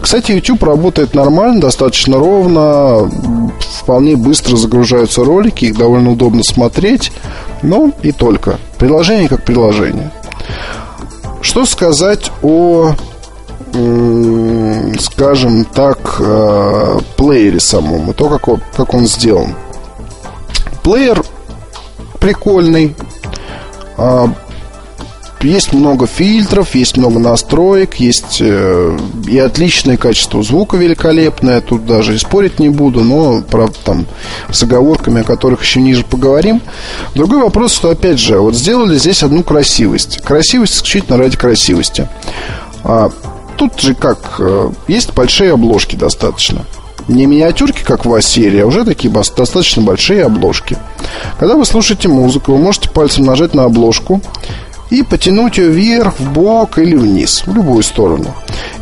[0.00, 3.10] Кстати, YouTube работает нормально, достаточно ровно,
[3.60, 7.12] вполне быстро загружаются ролики, их довольно удобно смотреть,
[7.62, 8.58] но и только.
[8.78, 10.10] Приложение как приложение.
[11.40, 12.92] Что сказать о
[15.00, 19.54] скажем так, э, плеере самом и то, как он, как он сделан.
[20.82, 21.22] Плеер
[22.20, 22.94] прикольный.
[23.96, 24.32] А,
[25.40, 32.14] есть много фильтров, есть много настроек, есть э, и отличное качество звука великолепное, тут даже
[32.14, 34.06] и спорить не буду, но, правда, там
[34.50, 36.60] с оговорками, о которых еще ниже поговорим.
[37.14, 40.20] Другой вопрос, что, опять же, вот сделали здесь одну красивость.
[40.22, 42.08] Красивость исключительно ради красивости.
[43.58, 46.64] Тут же как, э, есть большие обложки достаточно.
[47.08, 50.78] Не миниатюрки, как в серии, а уже такие достаточно большие обложки.
[51.40, 54.22] Когда вы слушаете музыку, вы можете пальцем нажать на обложку
[54.90, 58.32] и потянуть ее вверх, в бок или вниз, в любую сторону.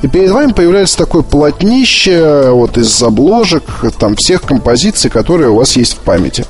[0.02, 3.64] И перед вами появляется такое полотнище вот из обложек
[3.98, 6.44] там всех композиций, которые у вас есть в памяти.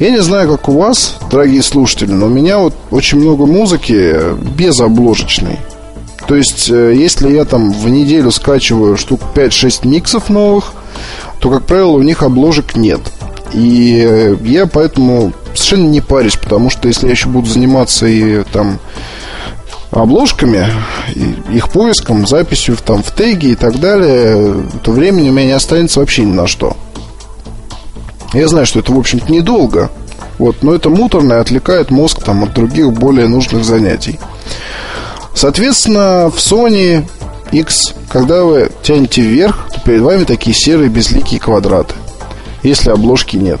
[0.00, 4.34] Я не знаю, как у вас, дорогие слушатели, но у меня вот очень много музыки
[4.56, 5.60] без обложечной.
[6.26, 10.72] То есть, э, если я там в неделю скачиваю штук 5-6 миксов новых,
[11.40, 13.00] то, как правило, у них обложек нет.
[13.52, 18.42] И э, я поэтому совершенно не парюсь, потому что если я еще буду заниматься и
[18.44, 18.78] там
[19.90, 20.66] обложками,
[21.52, 26.00] их поиском, записью там, в теги и так далее, то времени у меня не останется
[26.00, 26.76] вообще ни на что.
[28.32, 29.90] Я знаю, что это, в общем-то, недолго,
[30.38, 34.18] вот, но это муторно и отвлекает мозг там, от других более нужных занятий.
[35.34, 37.04] Соответственно, в Sony
[37.52, 41.94] X, когда вы тянете вверх, то перед вами такие серые безликие квадраты,
[42.62, 43.60] если обложки нет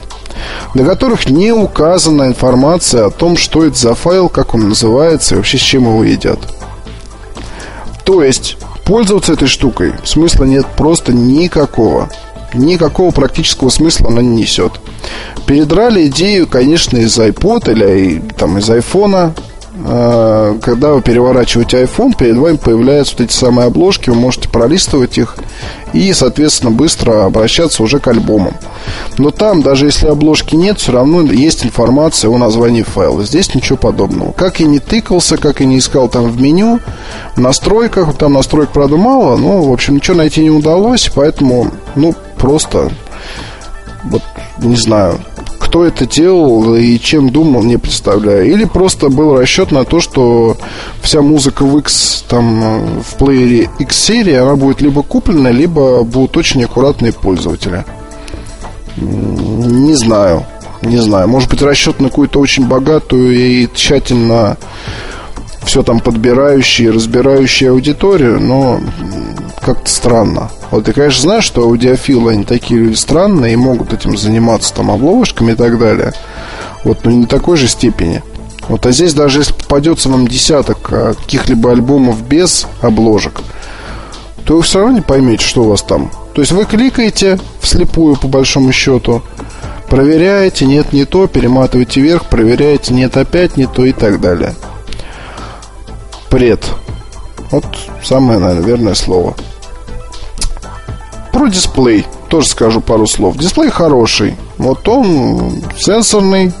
[0.74, 5.38] на которых не указана информация о том, что это за файл, как он называется и
[5.38, 6.38] вообще с чем его едят.
[8.04, 12.10] То есть, пользоваться этой штукой смысла нет просто никакого.
[12.52, 14.72] Никакого практического смысла она не несет.
[15.46, 19.32] Передрали идею, конечно, из iPod или там, из iPhone
[19.82, 25.36] когда вы переворачиваете iPhone, перед вами появляются вот эти самые обложки, вы можете пролистывать их
[25.92, 28.54] и, соответственно, быстро обращаться уже к альбомам.
[29.18, 33.24] Но там, даже если обложки нет, все равно есть информация о названии файла.
[33.24, 34.30] Здесь ничего подобного.
[34.32, 36.78] Как и не тыкался, как и не искал там в меню,
[37.34, 42.14] в настройках, там настроек, правда, мало, но, в общем, ничего найти не удалось, поэтому, ну,
[42.38, 42.92] просто,
[44.04, 44.22] вот,
[44.58, 45.18] не знаю,
[45.64, 48.46] кто это делал и чем думал, не представляю.
[48.46, 50.56] Или просто был расчет на то, что
[51.00, 56.62] вся музыка в X, там, в плеере X-серии, она будет либо куплена, либо будут очень
[56.64, 57.84] аккуратные пользователи.
[58.96, 60.44] Не знаю.
[60.82, 61.28] Не знаю.
[61.28, 64.58] Может быть, расчет на какую-то очень богатую и тщательно
[65.64, 68.80] все там подбирающие, разбирающие аудиторию, но
[69.60, 70.50] как-то странно.
[70.70, 74.90] Вот ты, конечно, знаешь, что аудиофилы, они такие люди странные и могут этим заниматься, там,
[74.90, 76.12] обложками и так далее.
[76.84, 78.22] Вот, но не такой же степени.
[78.68, 83.42] Вот, а здесь даже если попадется вам десяток а, каких-либо альбомов без обложек,
[84.44, 86.10] то вы все равно не поймете, что у вас там.
[86.34, 89.22] То есть вы кликаете вслепую, по большому счету,
[89.88, 94.54] проверяете, нет, не то, перематываете вверх, проверяете, нет, опять не то и так далее.
[96.34, 96.66] Пред.
[97.52, 97.64] Вот
[98.02, 99.36] самое, наверное, слово.
[101.32, 103.36] Про дисплей тоже скажу пару слов.
[103.36, 104.34] Дисплей хороший.
[104.58, 106.52] Вот он сенсорный,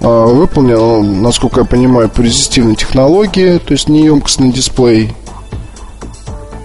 [0.00, 5.14] а, выполнен, насколько я понимаю, по резистивной технологии, то есть неемкостный дисплей.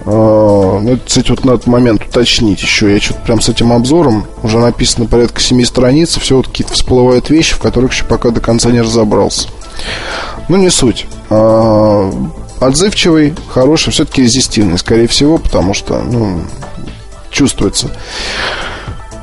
[0.08, 2.91] А, ну, кстати, вот надо момент уточнить еще.
[2.91, 6.74] Я что-то прям с этим обзором уже написано порядка 7 страниц, и все вот какие-то
[6.74, 9.50] всплывают вещи, в которых еще пока до конца не разобрался.
[10.49, 11.06] Ну, не суть.
[11.29, 12.12] А,
[12.60, 16.41] отзывчивый, хороший, все-таки резистивный, скорее всего, потому что, ну,
[17.32, 17.89] чувствуется.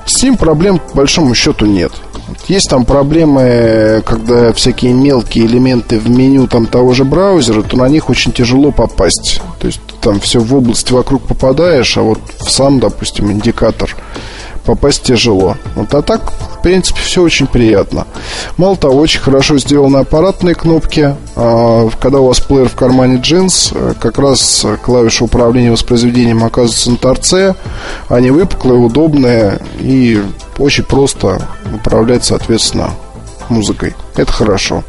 [0.06, 1.92] С ним проблем, по большому счету, нет.
[2.48, 7.88] Есть там проблемы, когда всякие мелкие элементы в меню там того же браузера, то на
[7.88, 9.40] них очень тяжело попасть.
[9.60, 13.96] То есть там все в область вокруг попадаешь, а вот в сам, допустим, индикатор
[14.64, 15.56] попасть тяжело.
[15.74, 18.06] Вот, а так, в принципе, все очень приятно.
[18.56, 21.14] Мало того, очень хорошо сделаны аппаратные кнопки.
[21.36, 26.96] А, когда у вас плеер в кармане джинс, как раз клавиши управления воспроизведением оказываются на
[26.96, 27.54] торце.
[28.08, 30.22] Они выпуклые, удобные и
[30.58, 31.40] очень просто
[31.74, 32.90] управлять, соответственно,
[33.48, 33.94] музыкой.
[34.16, 34.84] Это хорошо.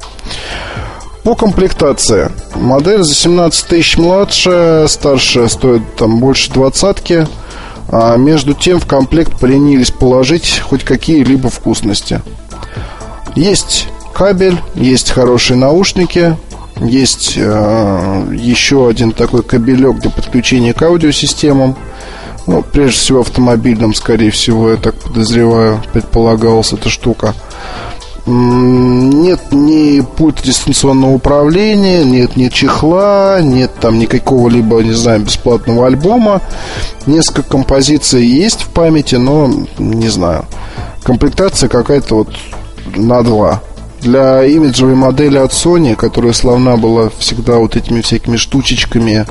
[1.24, 2.32] По комплектации.
[2.56, 7.28] Модель за 17 тысяч младше, старшая стоит там больше двадцатки.
[7.92, 12.22] А между тем в комплект поленились положить хоть какие-либо вкусности.
[13.36, 16.38] Есть кабель, есть хорошие наушники,
[16.78, 21.76] есть э, еще один такой кабелек для подключения к аудиосистемам.
[22.48, 27.36] Ну, прежде всего автомобильным, скорее всего, я так подозреваю, предполагалась эта штука.
[28.28, 35.88] Нет ни пульта дистанционного управления, нет ни чехла, нет там никакого либо, не знаю, бесплатного
[35.88, 36.42] альбома.
[37.08, 40.46] Несколько композиций есть в памяти, но не знаю.
[41.04, 42.30] Комплектация какая-то вот
[42.96, 43.64] на два.
[44.02, 49.26] Для имиджевой модели от Sony, которая славна была всегда вот этими всякими штучечками,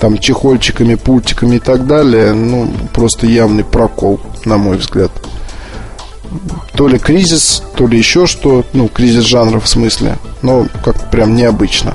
[0.00, 5.10] там чехольчиками, пультиками и так далее, ну, просто явный прокол, на мой взгляд
[6.74, 11.34] то ли кризис, то ли еще что, ну, кризис жанра в смысле, но как-то прям
[11.34, 11.94] необычно.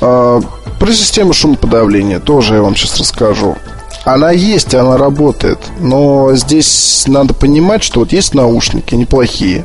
[0.00, 0.40] А,
[0.78, 3.56] про систему шумоподавления тоже я вам сейчас расскажу.
[4.04, 9.64] Она есть, она работает, но здесь надо понимать, что вот есть наушники неплохие,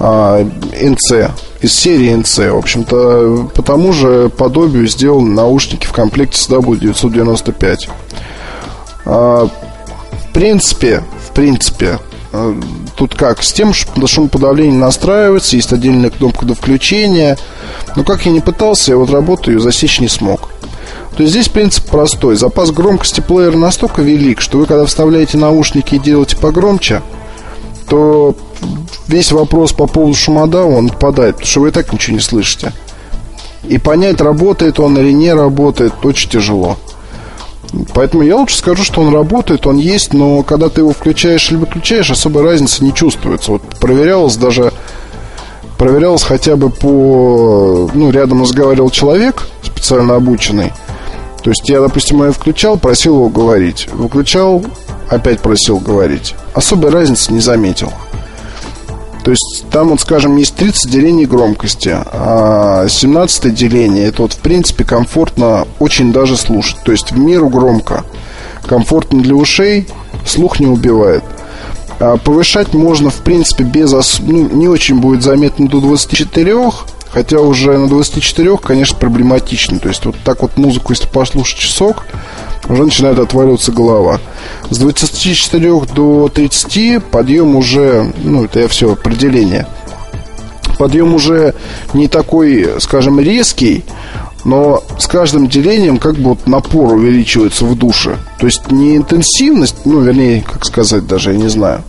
[0.00, 6.40] а, NC, из серии NC, в общем-то, по тому же подобию сделаны наушники в комплекте
[6.40, 7.88] с W995.
[9.04, 11.04] А, в принципе,
[11.36, 11.98] принципе.
[12.32, 12.54] Э,
[12.96, 17.36] тут как, с тем, что шумоподавление настраивается, есть отдельная кнопка до включения.
[17.94, 20.48] Но как я не пытался, я вот работу ее засечь не смог.
[21.16, 22.36] То есть здесь принцип простой.
[22.36, 27.02] Запас громкости плеера настолько велик, что вы когда вставляете наушники и делаете погромче,
[27.88, 28.34] то
[29.06, 32.72] весь вопрос по поводу шумодава, он отпадает, потому что вы и так ничего не слышите.
[33.68, 36.76] И понять, работает он или не работает, очень тяжело.
[37.94, 41.58] Поэтому я лучше скажу, что он работает, он есть, но когда ты его включаешь или
[41.58, 43.52] выключаешь, особой разницы не чувствуется.
[43.52, 44.72] Вот проверялось даже
[45.76, 47.90] проверялось хотя бы по...
[47.92, 50.72] Ну, рядом разговаривал человек специально обученный.
[51.42, 53.88] То есть я, допустим, его включал, просил его говорить.
[53.92, 54.64] Выключал,
[55.08, 56.34] опять просил говорить.
[56.54, 57.92] Особой разницы не заметил.
[59.26, 64.38] То есть там, вот, скажем, есть 30 делений громкости, а 17 деление это вот в
[64.38, 66.76] принципе комфортно очень даже слушать.
[66.84, 68.04] То есть в меру громко.
[68.68, 69.88] Комфортно для ушей,
[70.24, 71.24] слух не убивает.
[71.98, 73.92] А повышать можно, в принципе, без...
[73.94, 74.20] Ос...
[74.20, 76.70] Ну, не очень будет заметно до 24,
[77.10, 79.80] хотя уже на 24, конечно, проблематично.
[79.80, 82.04] То есть вот так вот музыку, если послушать часок,
[82.68, 84.20] уже начинает отваливаться голова.
[84.70, 89.66] С 24 до 30 подъем уже, ну, это я все определение.
[90.78, 91.54] Подъем уже
[91.94, 93.84] не такой, скажем, резкий,
[94.44, 98.16] но с каждым делением как бы вот напор увеличивается в душе.
[98.38, 101.82] То есть не интенсивность, ну, вернее, как сказать даже, я не знаю.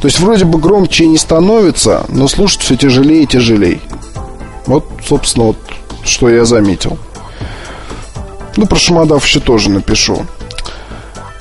[0.00, 3.80] То есть вроде бы громче не становится, но слушать все тяжелее и тяжелее.
[4.66, 5.56] Вот, собственно, вот
[6.04, 6.98] что я заметил.
[8.56, 10.24] Ну, про Шамадав еще тоже напишу.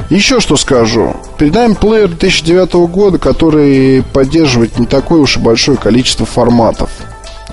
[0.09, 1.15] Еще что скажу.
[1.37, 6.89] Перед нами плеер 2009 года, который поддерживает не такое уж и большое количество форматов.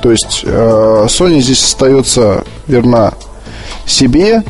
[0.02, 3.12] То есть э, Sony здесь остается верна
[3.86, 4.42] себе,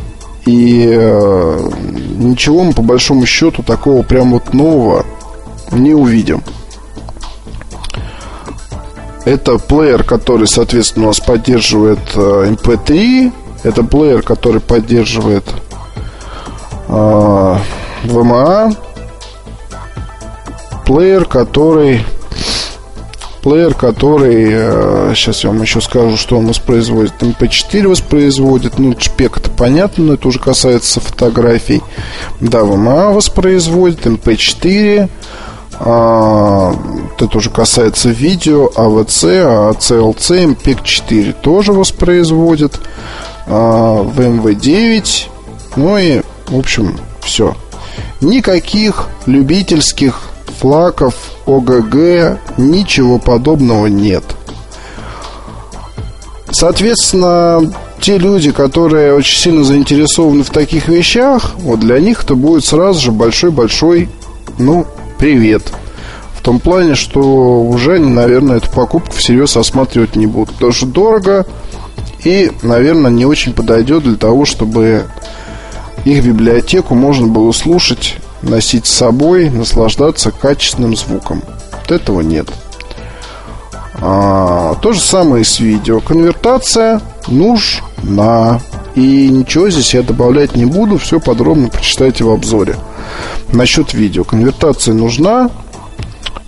[0.47, 1.71] и э,
[2.17, 5.05] ничего мы по большому счету такого прям вот нового
[5.71, 6.43] не увидим.
[9.25, 13.33] Это плеер, который, соответственно, у нас поддерживает э, MP3.
[13.63, 15.45] Это плеер, который поддерживает
[16.89, 17.57] э,
[18.05, 18.77] VMA.
[20.87, 22.05] Плеер, который
[23.43, 27.15] плеер, который, э, сейчас я вам еще скажу, что он воспроизводит.
[27.21, 31.83] MP4 воспроизводит, ну, шпек это понятно, но это уже касается фотографий.
[32.41, 35.09] Да, VMA воспроизводит, MP4,
[35.81, 36.75] а,
[37.19, 42.81] это уже касается видео, АВЦ, а CLC, MPEG-4 тоже воспроизводит,
[43.49, 45.27] а, VMV9,
[45.77, 47.57] ну и, в общем, все.
[48.21, 50.21] Никаких любительских
[50.61, 51.15] флаков,
[51.47, 54.25] ОГГ, ничего подобного нет.
[56.51, 62.65] Соответственно, те люди, которые очень сильно заинтересованы в таких вещах, вот для них это будет
[62.65, 64.09] сразу же большой-большой,
[64.59, 64.87] ну,
[65.19, 65.63] привет.
[66.35, 70.55] В том плане, что уже они, наверное, эту покупку всерьез осматривать не будут.
[70.55, 71.47] Потому что дорого
[72.29, 75.07] и, наверное, не очень подойдет для того, чтобы
[76.05, 81.43] их библиотеку можно было слушать, носить с собой, наслаждаться качественным звуком.
[81.73, 82.49] Вот этого нет.
[84.01, 86.01] А, то же самое с видео.
[86.01, 88.61] Конвертация нужна.
[88.95, 90.99] И ничего здесь я добавлять не буду.
[90.99, 92.77] Все подробно прочитайте в обзоре.
[93.53, 94.25] Насчет видео.
[94.25, 95.51] Конвертация нужна.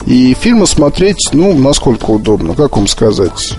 [0.05, 2.55] И фильмы смотреть, ну, насколько удобно.
[2.55, 3.55] Как вам сказать?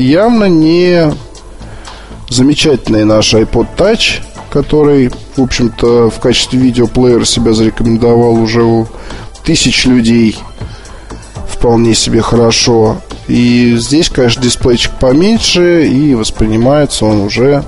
[0.00, 1.12] Явно не
[2.30, 8.86] замечательный наш iPod Touch, который, в общем-то, в качестве видеоплеера себя зарекомендовал уже у
[9.44, 10.38] тысяч людей
[11.46, 12.96] вполне себе хорошо.
[13.28, 17.62] И здесь, конечно, дисплейчик поменьше, и воспринимается он уже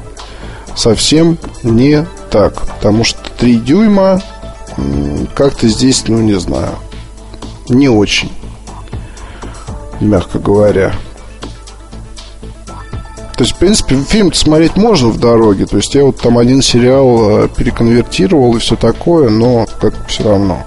[0.74, 2.62] совсем не так.
[2.66, 4.22] Потому что 3 дюйма
[5.34, 6.76] как-то здесь, ну, не знаю,
[7.68, 8.32] не очень,
[10.00, 10.94] мягко говоря.
[13.36, 15.66] То есть, в принципе, фильм смотреть можно в дороге.
[15.66, 20.24] То есть, я вот там один сериал э, переконвертировал и все такое, но как все
[20.24, 20.64] равно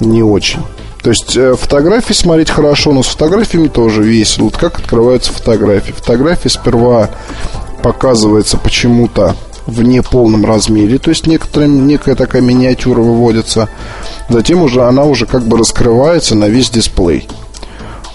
[0.00, 0.60] не очень.
[1.02, 4.44] То есть, э, фотографии смотреть хорошо, но с фотографиями тоже весело.
[4.44, 5.92] Вот как открываются фотографии.
[5.92, 7.10] Фотографии сперва
[7.82, 9.36] показывается почему-то
[9.68, 13.68] в неполном размере, то есть некоторая, некая такая миниатюра выводится.
[14.30, 17.28] Затем уже она уже как бы раскрывается на весь дисплей.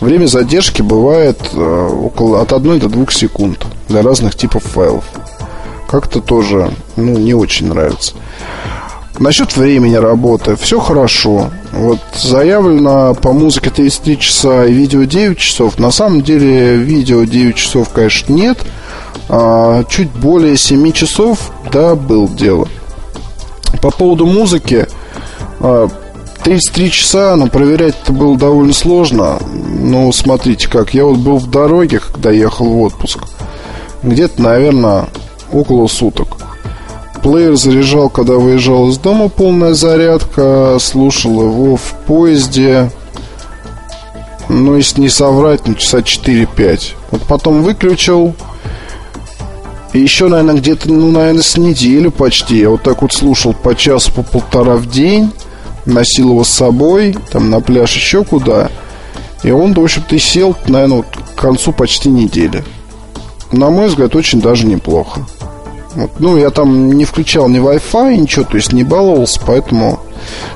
[0.03, 5.05] Время задержки бывает э, около от 1 до 2 секунд для разных типов файлов.
[5.87, 8.13] Как-то тоже ну, не очень нравится.
[9.17, 11.51] Насчет времени работы все хорошо.
[11.71, 15.79] Вот заявлено по музыке 33 часа и видео 9 часов.
[15.79, 18.57] На самом деле видео 9 часов, конечно, нет
[19.29, 22.67] а, чуть более 7 часов, да, был дело.
[23.81, 24.85] По поводу музыки,
[26.43, 29.39] 33 а, часа, но проверять это было довольно сложно.
[29.43, 33.19] Ну, смотрите как, я вот был в дороге, когда ехал в отпуск.
[34.03, 35.07] Где-то, наверное,
[35.51, 36.37] около суток.
[37.23, 40.77] Плеер заряжал, когда выезжал из дома, полная зарядка.
[40.79, 42.91] Слушал его в поезде.
[44.49, 46.95] Ну, если не соврать, ну, часа 4-5.
[47.11, 48.35] Вот потом выключил,
[49.93, 52.57] И еще, наверное, где-то, ну, наверное, с неделю почти.
[52.57, 55.31] Я вот так вот слушал по часу, по полтора в день.
[55.86, 58.69] Носил его с собой, там, на пляж еще куда.
[59.43, 62.63] И он, в общем-то, и сел, наверное, вот к концу почти недели.
[63.51, 65.25] На мой взгляд, очень даже неплохо.
[65.95, 66.11] Вот.
[66.19, 69.99] Ну, я там не включал ни Wi-Fi, ничего, то есть не баловался, поэтому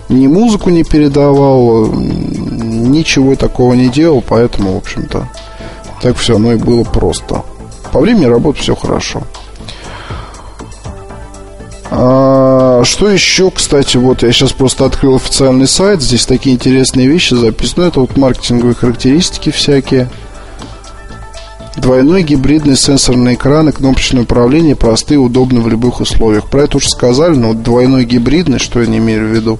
[0.09, 5.27] ни музыку не передавал, ничего такого не делал, поэтому, в общем-то,
[6.01, 7.43] так все оно и было просто.
[7.91, 9.21] По времени работы все хорошо.
[11.89, 17.33] А, что еще, кстати, вот я сейчас просто открыл официальный сайт, здесь такие интересные вещи
[17.33, 17.85] записаны.
[17.85, 20.09] Это вот маркетинговые характеристики всякие.
[21.77, 26.49] Двойной гибридный сенсорный экран и кнопочное управление простые, удобны в любых условиях.
[26.49, 29.59] Про это уже сказали, но вот двойной гибридный, что я не имею в виду,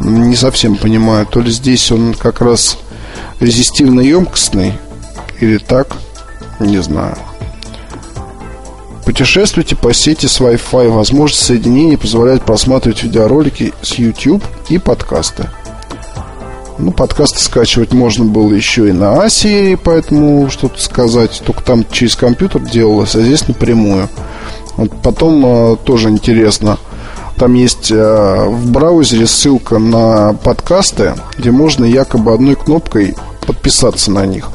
[0.00, 1.26] не совсем понимаю.
[1.26, 2.78] То ли здесь он как раз
[3.40, 4.74] резистивно-емкостный,
[5.40, 5.96] или так,
[6.60, 7.16] не знаю.
[9.08, 10.90] Путешествуйте по сети с Wi-Fi.
[10.90, 15.48] Возможность соединения позволяет просматривать видеоролики с YouTube и подкасты.
[16.76, 21.42] Ну, подкасты скачивать можно было еще и на А-серии, поэтому что-то сказать.
[21.46, 24.10] Только там через компьютер делалось, а здесь напрямую.
[24.76, 25.42] Вот потом
[25.72, 26.76] э, тоже интересно.
[27.38, 33.14] Там есть э, в браузере ссылка на подкасты, где можно якобы одной кнопкой
[33.46, 34.50] подписаться на них.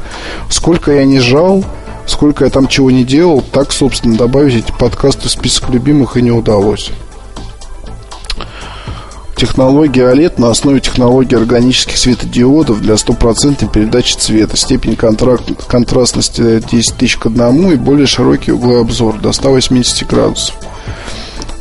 [0.51, 1.65] Сколько я не жал,
[2.05, 6.21] Сколько я там чего не делал, так, собственно, добавить эти подкасты в список любимых и
[6.21, 6.91] не удалось.
[9.35, 14.55] Технология OLED на основе технологии органических светодиодов для стопроцентной передачи цвета.
[14.55, 20.55] Степень контракт, контрастности 10 тысяч к одному и более широкий угловой обзор до 180 градусов.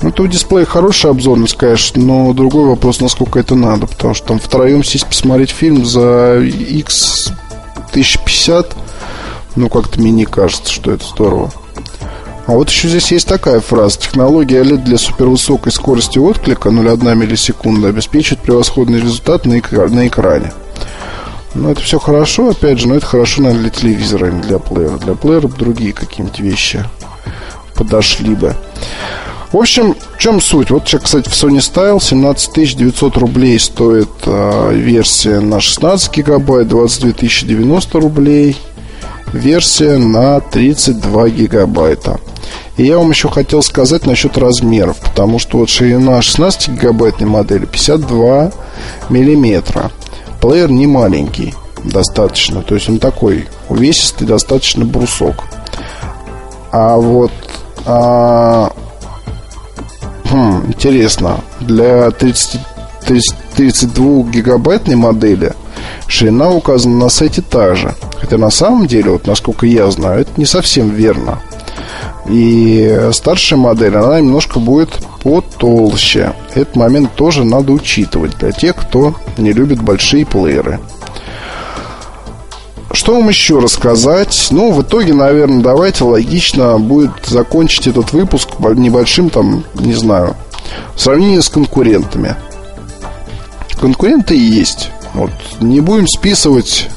[0.02, 4.28] Ну, это у дисплея хорошая обзорность, конечно, но другой вопрос, насколько это надо, потому что
[4.28, 7.32] там втроем сесть посмотреть фильм за X
[7.90, 8.76] 1050
[9.56, 11.50] ну, как-то мне не кажется, что это здорово.
[12.46, 13.98] А вот еще здесь есть такая фраза.
[13.98, 20.52] Технология OLED для супервысокой скорости отклика 0,1 миллисекунда обеспечивает превосходный результат на, экра- на экране.
[21.54, 24.58] Ну, это все хорошо, опять же, но это хорошо, наверное, для телевизора, а не для
[24.58, 24.96] плеера.
[24.98, 26.84] Для плеера другие какие-нибудь вещи
[27.76, 28.56] подошли бы.
[29.52, 30.70] В общем, в чем суть?
[30.70, 36.68] Вот сейчас, кстати, в Sony Style 17 900 рублей стоит э, версия на 16 гигабайт,
[36.68, 38.56] 22 090 рублей–
[39.32, 42.20] версия на 32 гигабайта.
[42.76, 47.66] И я вам еще хотел сказать насчет размеров, потому что вот ширина 16 гигабайтной модели
[47.66, 48.52] 52
[49.10, 49.90] миллиметра.
[50.40, 51.54] Плеер не маленький
[51.84, 55.44] достаточно, то есть он такой увесистый, достаточно брусок.
[56.70, 57.32] А вот
[57.84, 58.72] а,
[60.24, 62.60] хм, интересно, для 30,
[63.06, 65.52] 30, 32 гигабайтной модели
[66.06, 70.30] ширина указана на сайте та же– Хотя на самом деле, вот насколько я знаю, это
[70.36, 71.40] не совсем верно.
[72.28, 74.90] И старшая модель, она немножко будет
[75.24, 76.32] потолще.
[76.54, 80.78] Этот момент тоже надо учитывать для тех, кто не любит большие плееры.
[82.92, 84.48] Что вам еще рассказать?
[84.52, 90.36] Ну, в итоге, наверное, давайте логично будет закончить этот выпуск небольшим, там, не знаю,
[90.94, 92.36] сравнение с конкурентами.
[93.80, 94.90] Конкуренты есть.
[95.14, 96.88] Вот не будем списывать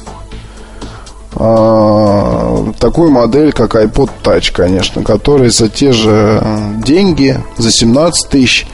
[1.34, 6.42] а, такую модель, как iPod Touch, конечно, который за те же
[6.78, 8.66] деньги, за 17 тысяч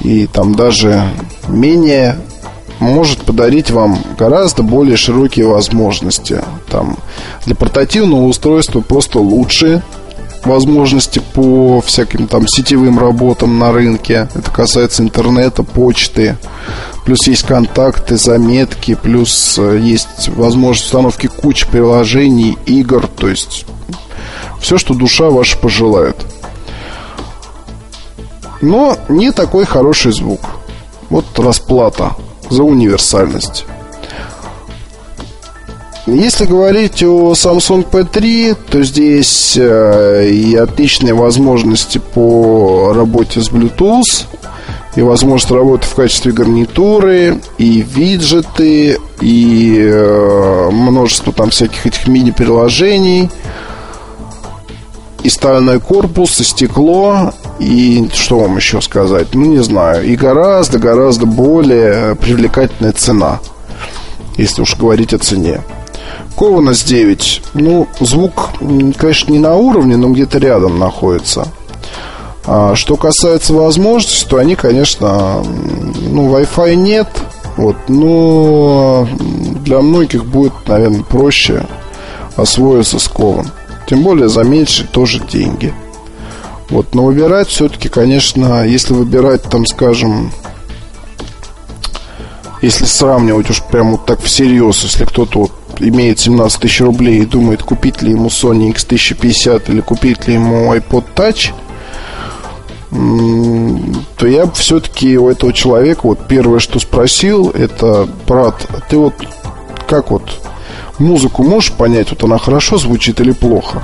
[0.00, 1.02] и там даже
[1.48, 2.18] менее
[2.80, 6.42] может подарить вам гораздо более широкие возможности.
[6.68, 6.98] Там
[7.46, 9.82] для портативного устройства просто лучше
[10.46, 14.28] возможности по всяким там сетевым работам на рынке.
[14.34, 16.36] Это касается интернета, почты.
[17.04, 23.08] Плюс есть контакты, заметки, плюс э, есть возможность установки кучи приложений, игр.
[23.08, 23.66] То есть
[24.60, 26.16] все, что душа ваша пожелает.
[28.60, 30.40] Но не такой хороший звук.
[31.10, 32.12] Вот расплата
[32.48, 33.66] за универсальность.
[36.06, 44.26] Если говорить о Samsung P3, то здесь э, и отличные возможности по работе с Bluetooth,
[44.96, 53.30] и возможность работы в качестве гарнитуры, и виджеты, и э, множество там всяких этих мини-приложений,
[55.22, 59.28] и стальной корпус, и стекло, и что вам еще сказать?
[59.34, 60.04] Ну, не знаю.
[60.04, 63.38] И гораздо-гораздо более привлекательная цена,
[64.36, 65.60] если уж говорить о цене.
[66.36, 67.42] Кованос 9.
[67.54, 68.50] Ну, звук,
[68.96, 71.48] конечно, не на уровне, но где-то рядом находится.
[72.44, 75.44] А что касается возможностей, то они, конечно,
[76.10, 77.08] ну, Wi-Fi нет.
[77.56, 79.06] Вот, но
[79.64, 81.66] для многих будет, наверное, проще
[82.36, 83.46] освоиться с ковом.
[83.86, 85.74] Тем более за меньшие тоже деньги.
[86.70, 90.32] Вот, но выбирать все-таки, конечно, если выбирать, там, скажем,
[92.62, 97.26] если сравнивать уж прям вот так всерьез, если кто-то вот имеет 17 тысяч рублей и
[97.26, 101.52] думает, купить ли ему Sony X1050 или купить ли ему iPod Touch,
[104.18, 108.98] то я бы все-таки у этого человека вот первое, что спросил, это, брат, а ты
[108.98, 109.14] вот
[109.88, 110.40] как вот
[110.98, 113.82] музыку можешь понять, вот она хорошо звучит или плохо?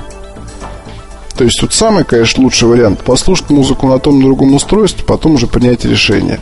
[1.35, 5.47] То есть вот самый, конечно, лучший вариант послушать музыку на том другом устройстве, потом уже
[5.47, 6.39] принять решение.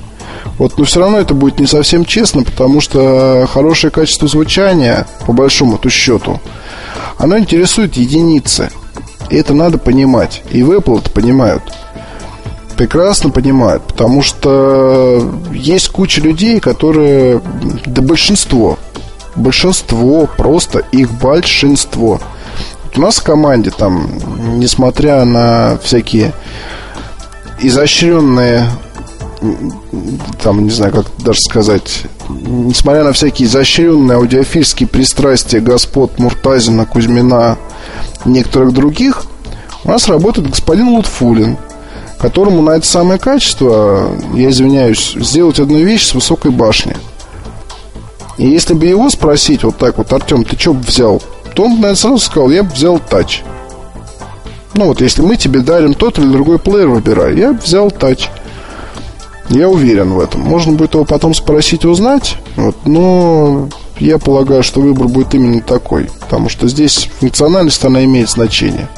[0.58, 5.34] Вот, но все равно это будет не совсем честно, потому что хорошее качество звучания, по
[5.34, 6.42] большому-то счету,
[7.18, 8.70] оно интересует единицы.
[9.30, 10.42] И это надо понимать.
[10.52, 11.64] И в Apple это понимают.
[12.76, 17.42] Прекрасно понимают, потому что есть куча людей, которые,
[17.88, 18.78] да большинство,
[19.36, 22.22] большинство, просто их большинство.
[22.84, 24.08] Вот у нас в команде там,
[24.60, 26.34] несмотря на всякие
[27.60, 28.70] изощренные
[30.42, 37.58] там, не знаю, как даже сказать, несмотря на всякие изощренные аудиофильские пристрастия господ Муртазина, Кузьмина,
[38.26, 39.26] некоторых других,
[39.84, 41.58] у нас работает господин Лутфулин,
[42.20, 46.96] которому на это самое качество, я извиняюсь, сделать одну вещь с высокой башни.
[48.38, 51.22] И если бы его спросить вот так вот, Артем, ты что бы взял?
[51.56, 53.44] То он, наверное, сразу сказал, я бы взял тач.
[54.76, 57.36] Ну вот, если мы тебе дарим тот или другой плеер, выбирай.
[57.36, 58.30] Я бы взял тач.
[59.50, 60.42] Я уверен в этом.
[60.42, 62.38] Можно будет его потом спросить и узнать.
[62.56, 66.10] Вот, но я полагаю, что выбор будет именно такой.
[66.20, 68.90] Потому что здесь функциональность, она имеет значение.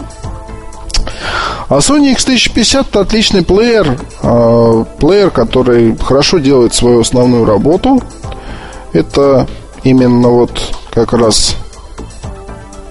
[1.70, 4.00] А Sony X1050 это отличный плеер.
[4.24, 8.02] Э, плеер, который хорошо делает свою основную работу.
[8.92, 9.48] Это
[9.84, 10.52] именно вот
[10.92, 11.56] как раз,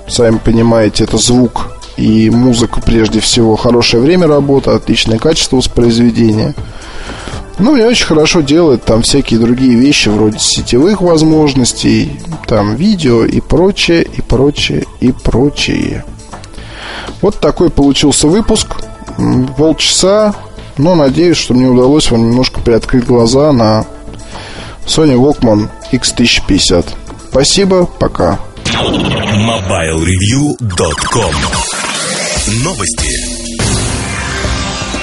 [0.07, 3.57] сами понимаете, это звук и музыка прежде всего.
[3.57, 6.55] Хорошее время работы, отличное качество воспроизведения.
[7.59, 13.41] Ну, и очень хорошо делает там всякие другие вещи, вроде сетевых возможностей, там видео и
[13.41, 16.05] прочее, и прочее, и прочее.
[17.21, 18.77] Вот такой получился выпуск.
[19.57, 20.35] Полчаса,
[20.77, 23.85] но надеюсь, что мне удалось вам немножко приоткрыть глаза на
[24.87, 26.87] Sony Walkman X1050.
[27.31, 28.39] Спасибо, пока.
[28.65, 31.35] MobileReview.com
[32.63, 33.38] Новости.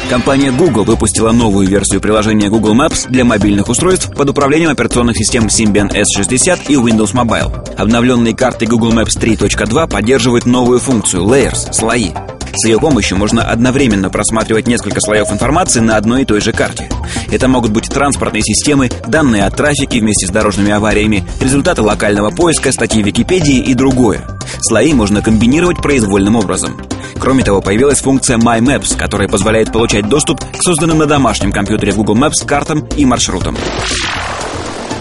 [0.09, 5.47] Компания Google выпустила новую версию приложения Google Maps для мобильных устройств под управлением операционных систем
[5.47, 7.75] Symbian S60 и Windows Mobile.
[7.75, 12.11] Обновленные карты Google Maps 3.2 поддерживают новую функцию Layers– слои.
[12.57, 16.89] С ее помощью можно одновременно просматривать несколько слоев информации на одной и той же карте.
[17.29, 22.71] Это могут быть транспортные системы, данные о трафике вместе с дорожными авариями, результаты локального поиска,
[22.71, 24.21] статьи Википедии и другое.
[24.61, 26.79] Слои можно комбинировать произвольным образом.
[27.19, 31.91] Кроме того, появилась функция My Maps, которая позволяет получать доступ к созданным на домашнем компьютере
[31.91, 33.57] в Google Maps картам и маршрутам.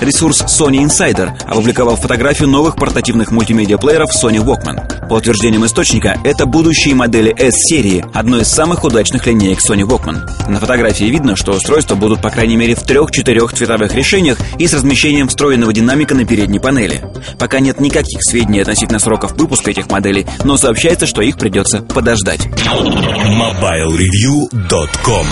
[0.01, 5.09] Ресурс Sony Insider опубликовал фотографию новых портативных мультимедиа-плееров Sony Walkman.
[5.09, 10.51] По утверждениям источника, это будущие модели S-серии, одной из самых удачных линеек Sony Walkman.
[10.51, 14.75] На фотографии видно, что устройства будут по крайней мере в трех-четырех цветовых решениях и с
[14.75, 17.03] размещением встроенного динамика на передней панели.
[17.39, 22.47] Пока нет никаких сведений относительно сроков выпуска этих моделей, но сообщается, что их придется подождать.
[22.47, 25.27] MobileReview.com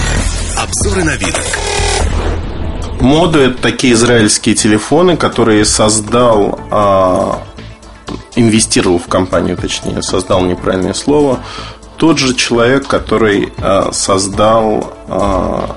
[0.59, 1.47] Обзоры новинок.
[3.03, 7.43] Моду это такие израильские телефоны, которые создал, а,
[8.37, 11.41] инвестировал в компанию, точнее, создал неправильное слово,
[11.97, 15.77] тот же человек, который а, создал а,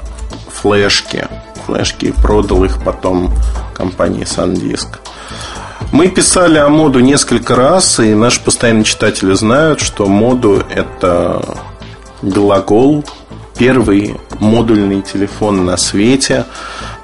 [0.50, 1.28] флешки,
[1.66, 3.34] флешки и продал их потом
[3.74, 5.00] компании SanDisk.
[5.92, 11.44] Мы писали о моду несколько раз, и наши постоянные читатели знают, что моду это
[12.22, 13.04] глагол,
[13.58, 16.46] первый модульный телефон на свете,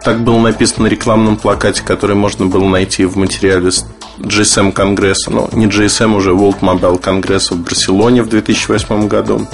[0.04, 3.70] так было написано на рекламном плакате, который можно было найти в материале
[4.20, 5.32] GSM Конгресса.
[5.32, 9.48] Ну, не GSM, уже World Mobile Конгресса в Барселоне в 2008 году.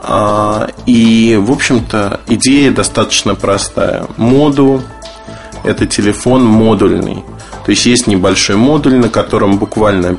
[0.00, 4.06] А, и, в общем-то, идея достаточно простая.
[4.16, 4.82] Моду–
[5.64, 7.24] это телефон модульный.
[7.64, 10.18] То есть есть небольшой модуль, на котором буквально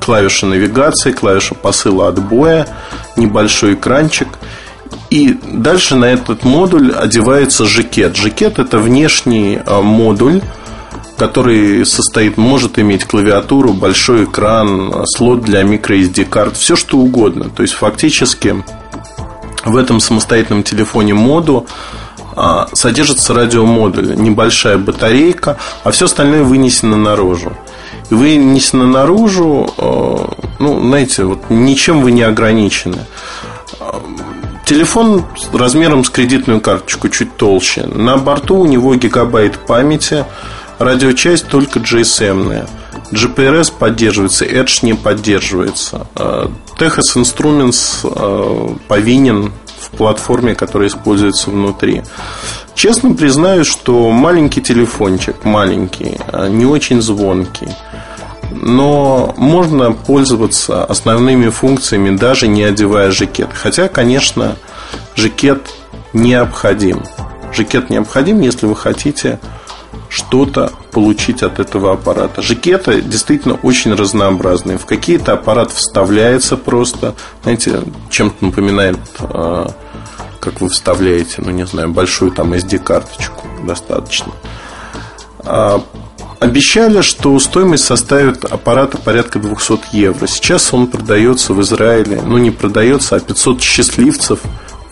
[0.00, 2.66] клавиша навигации, клавиша посыла отбоя,
[3.16, 4.28] небольшой экранчик–
[5.10, 8.16] и дальше на этот модуль одевается жакет.
[8.16, 10.42] Жакет это внешний а, модуль,
[11.16, 17.50] который состоит, может иметь клавиатуру, большой экран, слот для microSD карт, все что угодно.
[17.50, 18.62] То есть фактически
[19.64, 21.66] в этом самостоятельном телефоне моду
[22.34, 27.52] а, содержится радиомодуль, небольшая батарейка, а все остальное вынесено наружу.
[28.10, 29.72] и вынесено наружу,
[30.58, 32.98] ну, знаете, вот ничем вы не ограничены.
[34.66, 37.86] Телефон размером с кредитную карточку, чуть толще.
[37.86, 40.24] На борту у него гигабайт памяти,
[40.80, 42.66] радиочасть только GSM-ная.
[43.12, 46.08] GPRS поддерживается, Edge не поддерживается.
[46.16, 46.48] Э,
[46.80, 52.02] Texas Instruments э, повинен в платформе, которая используется внутри.
[52.74, 57.68] Честно признаюсь, что маленький телефончик, маленький, э, не очень звонкий
[58.60, 63.50] но можно пользоваться основными функциями, даже не одевая жакет.
[63.52, 64.56] Хотя, конечно,
[65.14, 65.70] жакет
[66.12, 67.02] необходим.
[67.52, 69.38] Жакет необходим, если вы хотите
[70.08, 72.42] что-то получить от этого аппарата.
[72.42, 74.78] Жакеты действительно очень разнообразные.
[74.78, 79.70] В какие-то аппарат вставляется просто, знаете, чем-то напоминает, а,
[80.40, 84.32] как вы вставляете, ну не знаю, большую там SD-карточку достаточно.
[86.38, 90.26] Обещали, что стоимость составит аппарата порядка 200 евро.
[90.26, 94.40] Сейчас он продается в Израиле, ну не продается, а 500 счастливцев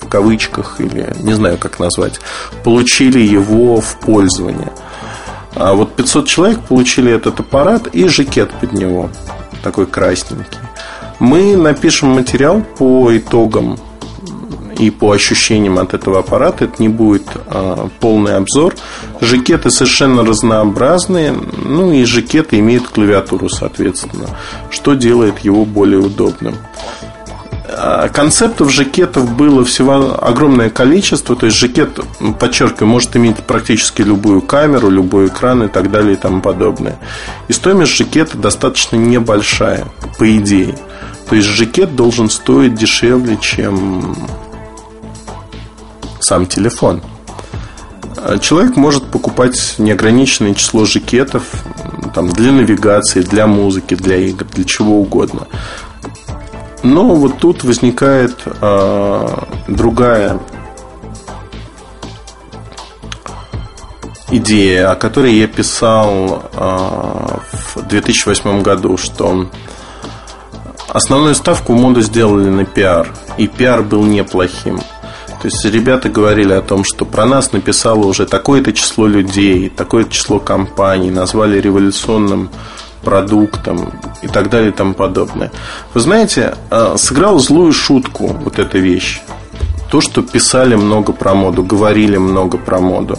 [0.00, 2.20] в кавычках или не знаю как назвать,
[2.62, 4.72] получили его в пользование.
[5.54, 9.10] А вот 500 человек получили этот аппарат и жакет под него,
[9.62, 10.58] такой красненький.
[11.18, 13.78] Мы напишем материал по итогам
[14.78, 16.64] и по ощущениям от этого аппарата.
[16.64, 18.74] Это не будет а, полный обзор.
[19.20, 21.32] Жакеты совершенно разнообразные.
[21.32, 24.28] Ну и жакеты имеют клавиатуру, соответственно,
[24.70, 26.54] что делает его более удобным.
[27.76, 31.34] А, концептов жакетов было всего огромное количество.
[31.36, 31.98] То есть жакет,
[32.38, 36.98] подчеркиваю, может иметь практически любую камеру, любой экран и так далее и тому подобное.
[37.48, 39.86] И стоимость жакета достаточно небольшая,
[40.18, 40.74] по идее.
[41.28, 44.14] То есть жакет должен стоить дешевле, чем
[46.24, 47.02] сам телефон.
[48.40, 51.42] Человек может покупать неограниченное число жакетов
[52.14, 55.46] там, для навигации, для музыки, для игр, для чего угодно.
[56.82, 59.28] Но вот тут возникает э,
[59.68, 60.38] другая
[64.30, 66.58] идея, о которой я писал э,
[67.74, 69.48] в 2008 году, что
[70.88, 73.08] основную ставку моду сделали на пиар,
[73.38, 74.80] и пиар был неплохим.
[75.44, 80.10] То есть ребята говорили о том, что про нас написало уже такое-то число людей, такое-то
[80.10, 82.48] число компаний, назвали революционным
[83.02, 83.92] продуктом
[84.22, 85.52] и так далее и тому подобное.
[85.92, 89.20] Вы знаете, а, сыграл злую шутку вот эта вещь.
[89.90, 93.18] То, что писали много про моду, говорили много про моду.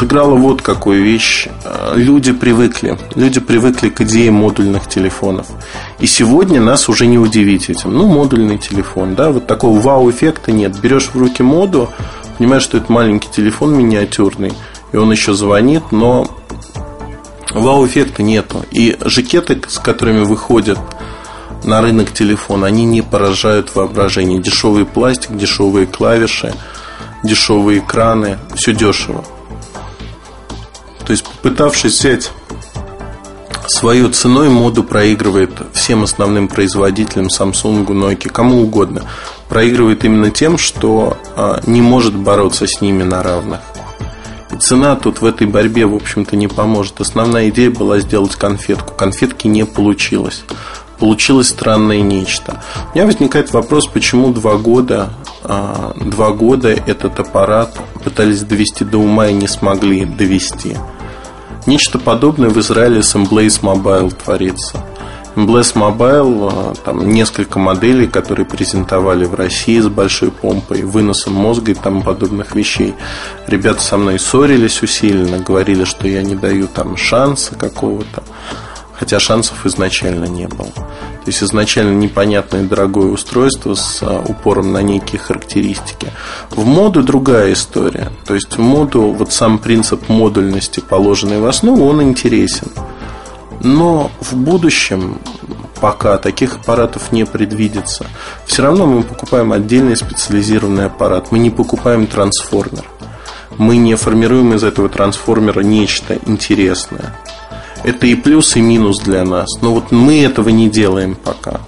[0.00, 1.46] Сыграла вот какую вещь.
[1.62, 2.96] А, люди привыкли.
[3.16, 5.48] Люди привыкли к идее модульных телефонов.
[5.98, 7.92] И сегодня нас уже не удивить этим.
[7.92, 10.80] Ну, модульный телефон, да, вот такого вау-эффекта нет.
[10.80, 11.90] Берешь в руки моду,
[12.38, 14.54] понимаешь, что это маленький телефон миниатюрный,
[14.90, 16.26] и он еще звонит, но
[17.50, 18.64] вау-эффекта нету.
[18.70, 20.78] И жакеты, с которыми выходят
[21.62, 24.40] на рынок телефон, они не поражают воображение.
[24.40, 26.54] Дешевый пластик, дешевые клавиши,
[27.22, 29.22] дешевые экраны, все дешево.
[31.10, 32.30] То есть, попытавшись взять
[33.66, 39.02] свою ценой, моду проигрывает всем основным производителям Samsung, Nokia, кому угодно.
[39.48, 43.58] Проигрывает именно тем, что а, не может бороться с ними на равных.
[44.52, 47.00] И цена тут в этой борьбе, в общем-то, не поможет.
[47.00, 48.94] Основная идея была сделать конфетку.
[48.94, 50.44] Конфетки не получилось.
[51.00, 52.62] Получилось странное нечто.
[52.92, 55.10] У меня возникает вопрос, почему два года,
[55.42, 60.76] а, два года этот аппарат пытались довести до ума и не смогли довести.
[61.70, 64.84] Нечто подобное в Израиле с Emblaze Mobile творится.
[65.36, 71.70] Bless Mobile, а, там несколько моделей, которые презентовали в России с большой помпой, выносом мозга
[71.70, 72.96] и тому подобных вещей.
[73.46, 78.24] Ребята со мной ссорились усиленно, говорили, что я не даю там шанса какого-то,
[79.00, 80.68] хотя шансов изначально не было.
[80.68, 86.12] То есть изначально непонятное дорогое устройство с а, упором на некие характеристики.
[86.50, 88.12] В моду другая история.
[88.26, 92.68] То есть в моду вот сам принцип модульности, положенный в основу, он интересен.
[93.62, 95.18] Но в будущем
[95.80, 98.06] пока таких аппаратов не предвидится.
[98.44, 101.32] Все равно мы покупаем отдельный специализированный аппарат.
[101.32, 102.84] Мы не покупаем трансформер.
[103.56, 107.14] Мы не формируем из этого трансформера нечто интересное.
[107.82, 109.48] Это и плюс, и минус для нас.
[109.62, 111.60] Но вот мы этого не делаем пока.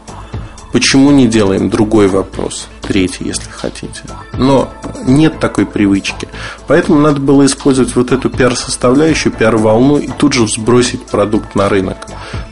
[0.72, 1.68] Почему не делаем?
[1.68, 2.66] Другой вопрос.
[2.80, 4.02] Третий, если хотите.
[4.38, 4.70] Но
[5.04, 6.28] нет такой привычки.
[6.66, 11.98] Поэтому надо было использовать вот эту пиар-составляющую, пиар-волну и тут же сбросить продукт на рынок.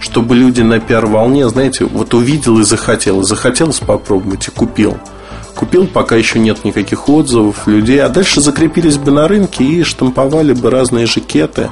[0.01, 3.23] Чтобы люди на пиар-волне, знаете, вот увидел и захотел.
[3.23, 4.99] Захотелось попробовать и купил.
[5.55, 8.03] Купил, пока еще нет никаких отзывов людей.
[8.03, 11.71] А дальше закрепились бы на рынке и штамповали бы разные жакеты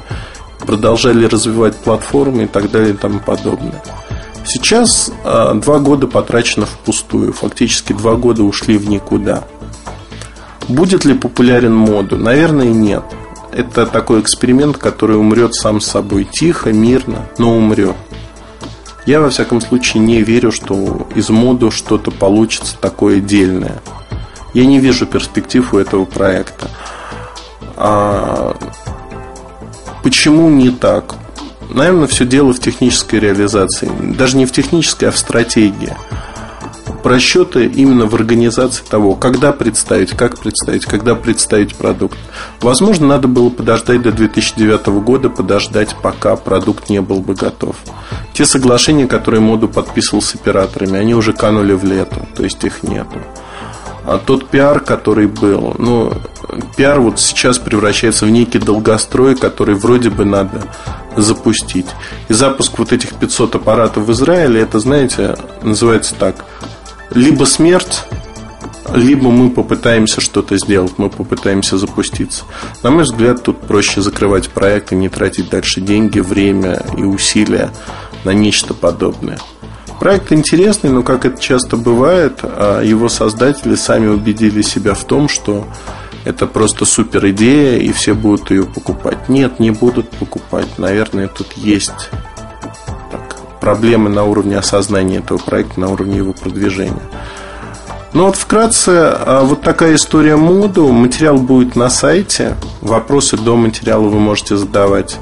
[0.59, 3.81] продолжали развивать платформы и так далее и тому подобное.
[4.45, 9.43] Сейчас э, два года потрачено впустую, фактически два года ушли в никуда.
[10.67, 12.17] Будет ли популярен моду?
[12.17, 13.03] Наверное, нет.
[13.51, 17.95] Это такой эксперимент, который умрет сам собой тихо, мирно, но умрет.
[19.05, 23.81] Я, во всяком случае, не верю, что из моду что-то получится такое дельное.
[24.53, 26.69] Я не вижу перспектив у этого проекта.
[27.75, 28.55] А
[30.03, 31.15] почему не так?
[31.69, 33.89] Наверное, все дело в технической реализации.
[34.17, 35.95] Даже не в технической, а в стратегии.
[37.03, 42.17] Просчеты именно в организации того, когда представить, как представить, когда представить продукт.
[42.59, 47.77] Возможно, надо было подождать до 2009 года, подождать, пока продукт не был бы готов.
[48.33, 52.83] Те соглашения, которые Моду подписывал с операторами, они уже канули в лето, то есть их
[52.83, 53.19] нету.
[54.05, 56.13] А тот пиар, который был, ну,
[56.77, 60.63] пиар вот сейчас превращается в некий долгострой, который вроде бы надо
[61.15, 61.87] запустить.
[62.27, 66.45] И запуск вот этих 500 аппаратов в Израиле, это, знаете, называется так.
[67.11, 68.03] Либо смерть,
[68.93, 72.45] либо мы попытаемся что-то сделать, мы попытаемся запуститься.
[72.83, 77.71] На мой взгляд, тут проще закрывать проект и не тратить дальше деньги, время и усилия
[78.23, 79.39] на нечто подобное.
[79.99, 85.27] Проект интересный, но, как это часто бывает, а, его создатели сами убедили себя в том,
[85.27, 85.67] что
[86.23, 89.27] это просто супер идея, и все будут ее покупать.
[89.27, 90.77] Нет, не будут покупать.
[90.77, 92.09] Наверное, тут есть
[93.11, 97.01] так, проблемы на уровне осознания этого проекта, на уровне его продвижения.
[98.13, 100.87] Ну вот вкратце, а, вот такая история моду.
[100.87, 102.55] Материал будет на сайте.
[102.81, 105.17] Вопросы до материала вы можете задавать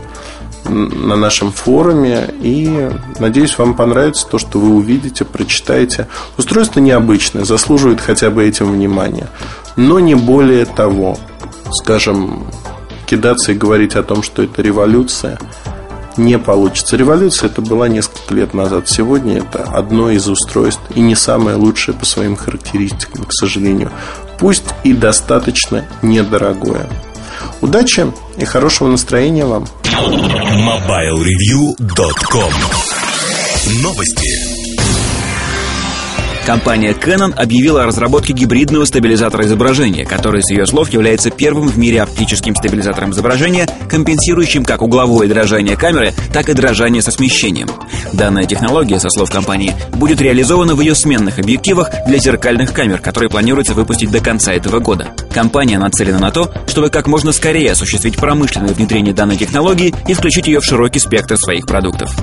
[0.70, 2.34] на нашем форуме.
[2.42, 2.90] И
[3.20, 6.08] надеюсь, вам понравится то, что вы увидите, прочитаете.
[6.38, 9.28] Устройство необычное, заслуживает хотя бы этим внимания.
[9.76, 11.18] Но не более того.
[11.72, 12.48] Скажем,
[13.06, 15.38] кидаться и говорить о том, что это революция,
[16.18, 16.98] не получится.
[16.98, 18.90] Революция это была несколько лет назад.
[18.90, 23.92] Сегодня это одно из устройств и не самое лучшее по своим характеристикам, к сожалению.
[24.40, 26.90] Пусть и достаточно недорогое.
[27.62, 29.68] Удачи и хорошего настроения вам.
[29.84, 32.54] MobileReview.com
[33.82, 34.57] Новости.
[36.48, 41.78] Компания Canon объявила о разработке гибридного стабилизатора изображения, который, с ее слов, является первым в
[41.78, 47.68] мире оптическим стабилизатором изображения, компенсирующим как угловое дрожание камеры, так и дрожание со смещением.
[48.14, 53.30] Данная технология, со слов компании, будет реализована в ее сменных объективах для зеркальных камер, которые
[53.30, 55.10] планируется выпустить до конца этого года.
[55.34, 60.48] Компания нацелена на то, чтобы как можно скорее осуществить промышленное внедрение данной технологии и включить
[60.48, 62.16] ее в широкий спектр своих продуктов.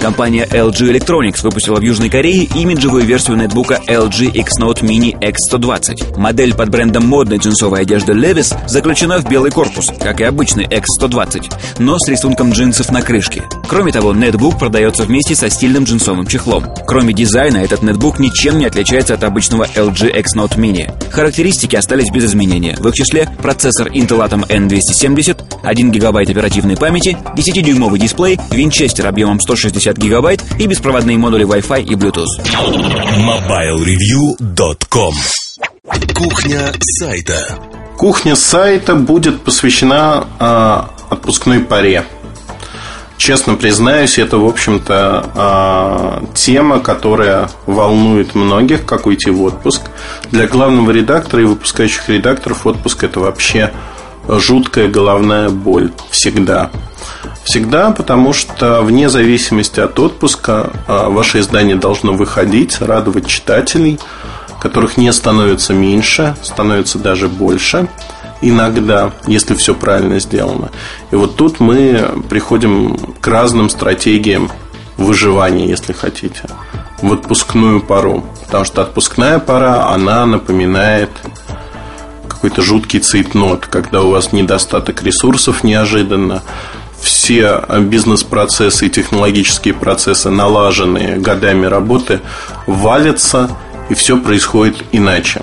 [0.00, 6.18] Компания LG Electronics выпустила в Южной Корее имиджевую версию нетбука LG X Note Mini X120.
[6.18, 11.52] Модель под брендом модной джинсовой одежды Levi's заключена в белый корпус, как и обычный X120,
[11.80, 13.42] но с рисунком джинсов на крышке.
[13.68, 16.64] Кроме того, нетбук продается вместе со стильным джинсовым чехлом.
[16.86, 20.90] Кроме дизайна, этот нетбук ничем не отличается от обычного LG X Note Mini.
[21.10, 22.74] Характеристики остались без изменения.
[22.78, 29.40] В их числе процессор Intel Atom N270, 1 ГБ оперативной памяти, 10-дюймовый дисплей, винчестер объемом
[29.40, 32.26] 160 гигабайт и беспроводные модули Wi-Fi и Bluetooth.
[33.18, 35.14] MobileReview.com
[36.14, 37.58] Кухня сайта.
[37.96, 42.04] Кухня сайта будет посвящена э, отпускной паре.
[43.16, 49.82] Честно признаюсь, это, в общем-то, э, тема, которая волнует многих, как уйти в отпуск.
[50.30, 53.72] Для главного редактора и выпускающих редакторов отпуск это вообще
[54.26, 55.92] жуткая головная боль.
[56.10, 56.70] Всегда.
[57.44, 63.98] Всегда, потому что вне зависимости от отпуска а, ваше издание должно выходить, радовать читателей,
[64.60, 67.88] которых не становится меньше, становится даже больше.
[68.42, 70.70] Иногда, если все правильно сделано.
[71.10, 74.50] И вот тут мы приходим к разным стратегиям
[74.96, 76.42] выживания, если хотите,
[77.02, 78.24] в отпускную пару.
[78.46, 81.10] Потому что отпускная пора, она напоминает
[82.28, 86.42] какой-то жуткий цейтнот, когда у вас недостаток ресурсов неожиданно,
[87.00, 92.20] все бизнес-процессы и технологические процессы, налаженные годами работы,
[92.66, 93.50] валятся,
[93.88, 95.42] и все происходит иначе.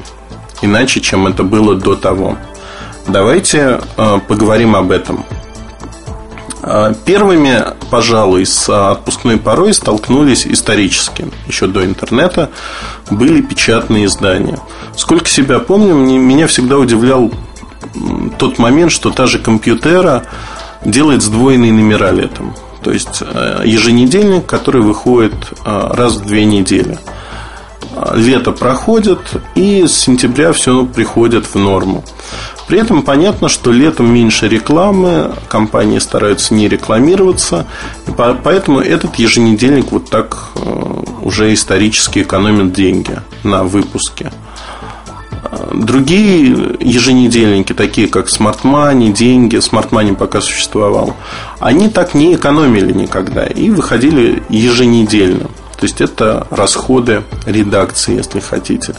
[0.62, 2.38] Иначе, чем это было до того.
[3.08, 5.26] Давайте э, поговорим об этом.
[6.64, 11.28] Э, первыми, пожалуй, с отпускной порой столкнулись исторически.
[11.48, 12.50] Еще до интернета
[13.10, 14.60] были печатные издания.
[14.96, 17.32] Сколько себя помню, меня всегда удивлял
[18.38, 20.26] тот момент, что та же компьютера
[20.86, 22.54] делает сдвоенные номера летом.
[22.84, 25.34] То есть э, еженедельник, который выходит
[25.66, 26.98] э, раз в две недели.
[28.14, 29.20] лето проходит,
[29.56, 32.04] и с сентября все приходит в норму.
[32.68, 37.66] При этом понятно, что летом меньше рекламы, компании стараются не рекламироваться,
[38.44, 44.32] поэтому этот еженедельник вот так э, уже исторически экономит деньги на выпуске.
[45.74, 51.16] Другие еженедельники, такие как Smart Money, деньги, Smart Money пока существовал,
[51.60, 55.48] они так не экономили никогда и выходили еженедельно.
[55.80, 58.96] То есть это расходы редакции, если хотите.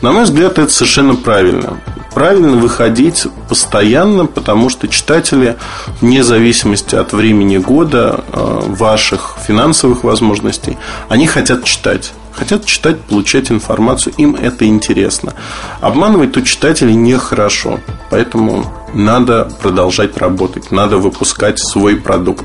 [0.00, 1.78] На мой взгляд, это совершенно правильно.
[2.14, 5.56] Правильно выходить постоянно, потому что читатели,
[6.00, 10.78] вне зависимости от времени года, э, ваших финансовых возможностей,
[11.10, 12.12] они хотят читать.
[12.32, 15.34] Хотят читать, получать информацию, им это интересно.
[15.80, 17.80] Обманывать тут читателей нехорошо.
[18.10, 22.44] Поэтому надо продолжать работать, надо выпускать свой продукт,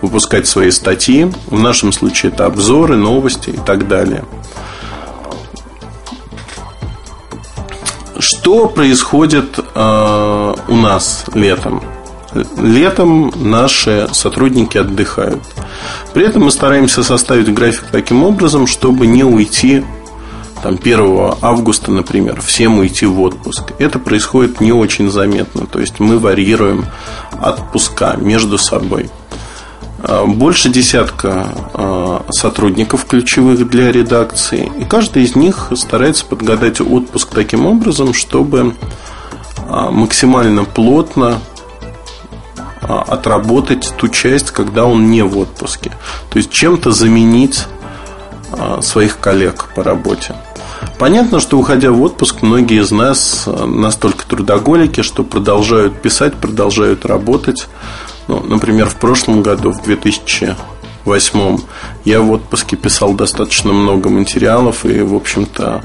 [0.00, 1.30] выпускать свои статьи.
[1.46, 4.24] В нашем случае это обзоры, новости и так далее.
[8.18, 11.82] Что происходит э, у нас летом?
[12.56, 15.42] Летом наши сотрудники отдыхают.
[16.14, 19.84] При этом мы стараемся составить график таким образом, чтобы не уйти
[20.62, 23.72] там, 1 августа, например, всем уйти в отпуск.
[23.78, 25.66] Это происходит не очень заметно.
[25.66, 26.86] То есть мы варьируем
[27.40, 29.10] отпуска между собой.
[30.02, 34.70] А, больше десятка а, сотрудников ключевых для редакции.
[34.78, 38.74] И каждый из них старается подгадать отпуск таким образом, чтобы
[39.68, 41.38] а, максимально плотно
[42.88, 45.92] отработать ту часть, когда он не в отпуске.
[46.30, 47.66] То есть чем-то заменить
[48.80, 50.34] своих коллег по работе.
[50.98, 57.66] Понятно, что уходя в отпуск, многие из нас настолько трудоголики, что продолжают писать, продолжают работать.
[58.28, 61.58] Ну, например, в прошлом году, в 2008,
[62.04, 65.82] я в отпуске писал достаточно много материалов, и, в общем-то,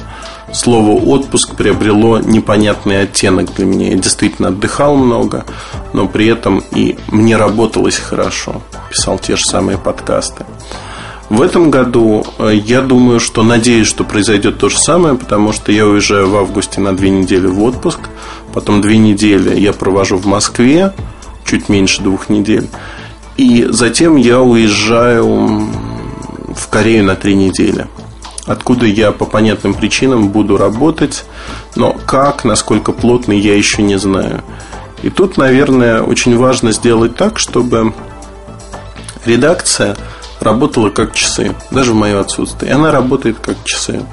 [0.54, 3.89] слово «отпуск» приобрело непонятный оттенок для меня.
[3.89, 5.45] Я действительно отдыхал много,
[5.93, 8.62] но при этом и мне работалось хорошо.
[8.89, 10.45] Писал те же самые подкасты.
[11.30, 15.72] В этом году э, я думаю, что надеюсь, что произойдет то же самое, потому что
[15.72, 17.99] я уезжаю в августе на две недели в отпуск,
[18.54, 20.93] потом две недели я провожу в Москве,
[21.45, 22.68] чуть меньше двух недель.
[23.38, 25.70] И затем я уезжаю
[26.54, 27.88] в Корею на три недели.
[28.46, 31.26] Откуда я по понятным причинам буду работать,
[31.76, 34.44] но как, насколько плотно, я еще не знаю.
[35.04, 37.94] И тут, наверное, очень важно сделать так, чтобы
[39.26, 39.96] редакция
[40.39, 42.72] работала как часы, даже в мое отсутствие.
[42.72, 44.04] И она работает как часы.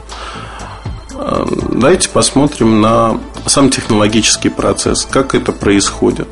[1.72, 6.29] Давайте посмотрим на сам технологический процесс, как это происходит.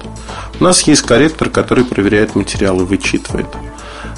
[0.60, 3.48] У нас есть корректор, который проверяет материалы, вычитывает.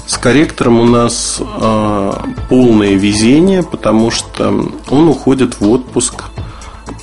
[0.09, 2.11] С корректором у нас э,
[2.49, 4.47] полное везение, потому что
[4.89, 6.23] он уходит в отпуск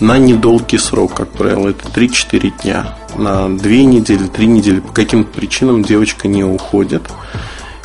[0.00, 2.98] на недолгий срок, как правило, это 3-4 дня.
[3.14, 7.02] На 2 недели, 3 недели по каким-то причинам девочка не уходит.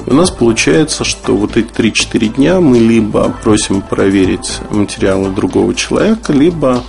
[0.07, 5.75] И у нас получается, что вот эти 3-4 дня мы либо просим проверить материалы другого
[5.75, 6.81] человека, либо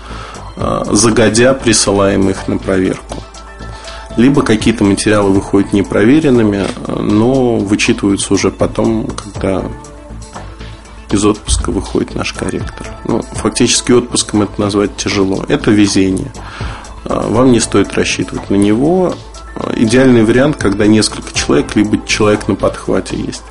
[0.57, 3.23] э, загодя присылаем их на проверку
[4.17, 9.65] либо какие-то материалы выходят непроверенными, но вычитываются уже потом, когда
[11.11, 12.89] из отпуска выходит наш корректор.
[13.05, 15.45] Ну, фактически отпуском это назвать тяжело.
[15.49, 16.33] Это везение.
[17.05, 19.15] А, вам не стоит рассчитывать на него.
[19.77, 23.43] Идеальный вариант, когда несколько человек, либо человек на подхвате есть.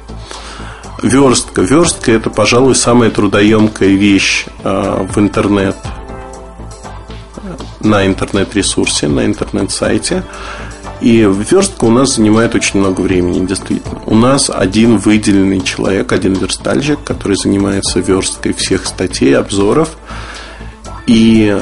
[1.03, 1.61] Верстка.
[1.61, 5.75] Верстка это, пожалуй, самая трудоемкая вещь а, в интернет
[7.83, 10.23] на интернет-ресурсе, на интернет-сайте.
[11.01, 14.01] И верстка у нас занимает очень много времени, действительно.
[14.05, 19.97] У нас один выделенный человек, один верстальщик, который занимается версткой всех статей, обзоров.
[21.07, 21.59] И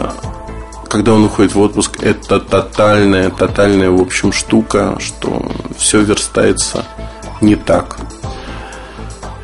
[0.89, 6.84] когда он уходит в отпуск, это тотальная, тотальная, в общем, штука, что все верстается
[7.39, 7.97] не так.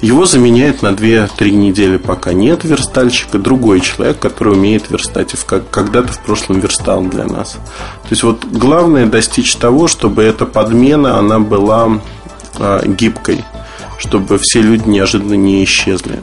[0.06, 5.38] Его заменяет на 2-3 недели, пока нет верстальщика, другой человек, который умеет верстать и
[5.72, 7.53] когда-то в прошлом верстал для нас.
[7.53, 11.99] То есть вот главное достичь того, чтобы эта подмена она была
[12.60, 13.43] э, гибкой,
[13.97, 16.20] чтобы все люди неожиданно не исчезли.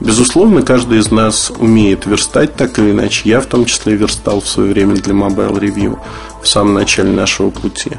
[0.00, 3.22] Безусловно, каждый из нас умеет верстать так или иначе.
[3.30, 5.96] Я в том числе верстал в свое время для Mobile Review
[6.42, 7.92] в самом начале нашего пути.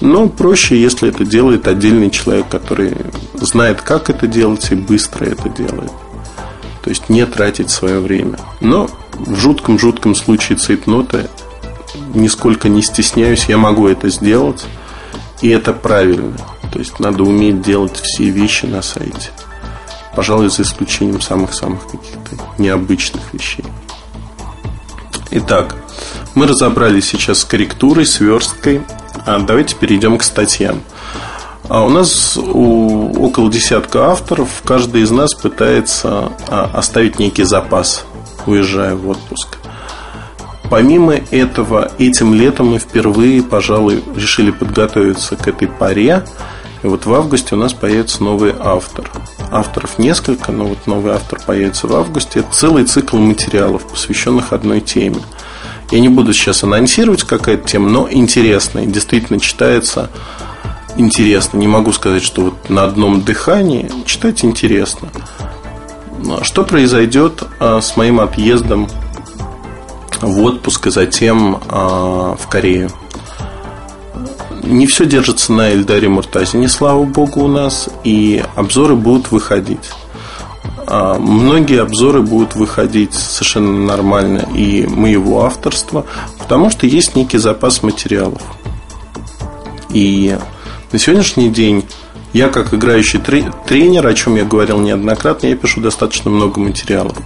[0.00, 2.96] Но проще, если это делает отдельный человек, который
[3.34, 5.92] знает, как это делать и быстро это делает.
[6.82, 8.38] То есть не тратить свое время.
[8.60, 11.28] Но в жутком-жутком случае цейтнота
[12.12, 14.64] нисколько не стесняюсь, я могу это сделать.
[15.40, 16.36] И это правильно.
[16.72, 19.30] То есть надо уметь делать все вещи на сайте.
[20.14, 23.64] Пожалуй, за исключением самых-самых каких-то необычных вещей.
[25.30, 25.76] Итак,
[26.34, 28.82] мы разобрались сейчас с корректурой, сверсткой.
[29.26, 30.82] А давайте перейдем к статьям.
[31.68, 34.62] А у нас у, около десятка авторов.
[34.64, 38.04] Каждый из нас пытается а, оставить некий запас,
[38.46, 39.58] уезжая в отпуск.
[40.68, 46.24] Помимо этого, этим летом мы впервые, пожалуй, решили подготовиться к этой паре.
[46.82, 49.10] И вот в августе у нас появится новый автор.
[49.50, 52.40] Авторов несколько, но вот новый автор появится в августе.
[52.40, 55.20] Это целый цикл материалов, посвященных одной теме.
[55.94, 58.84] Я не буду сейчас анонсировать, какая то тема, но интересная.
[58.84, 60.10] Действительно читается
[60.96, 61.58] интересно.
[61.58, 65.10] Не могу сказать, что вот на одном дыхании читать интересно.
[66.18, 68.88] Ну, а что произойдет а, с моим отъездом
[70.20, 72.90] в отпуск и затем а, в Корею?
[74.64, 79.92] Не все держится на Эльдаре Муртазине, слава богу, у нас, и обзоры будут выходить.
[80.86, 86.04] Многие обзоры будут выходить совершенно нормально и моего авторства,
[86.38, 88.42] потому что есть некий запас материалов.
[89.90, 90.36] И
[90.92, 91.84] на сегодняшний день
[92.32, 97.16] я, как играющий тренер, о чем я говорил неоднократно, я пишу достаточно много материалов.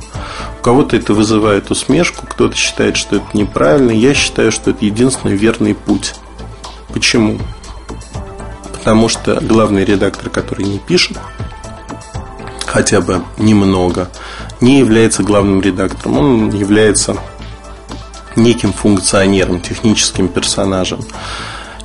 [0.61, 3.91] У кого-то это вызывает усмешку, кто-то считает, что это неправильно.
[3.91, 6.15] Я считаю, что это единственный верный путь.
[6.93, 7.39] Почему?
[8.73, 11.19] Потому что главный редактор, который не пишет,
[12.69, 14.11] хотя бы немного,
[14.61, 16.19] не является главным редактором.
[16.19, 17.17] Он является
[18.37, 21.01] неким функционером, техническим персонажем.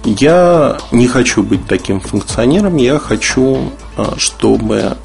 [0.03, 4.97] Я не хочу быть таким функционером, я хочу, а, чтобы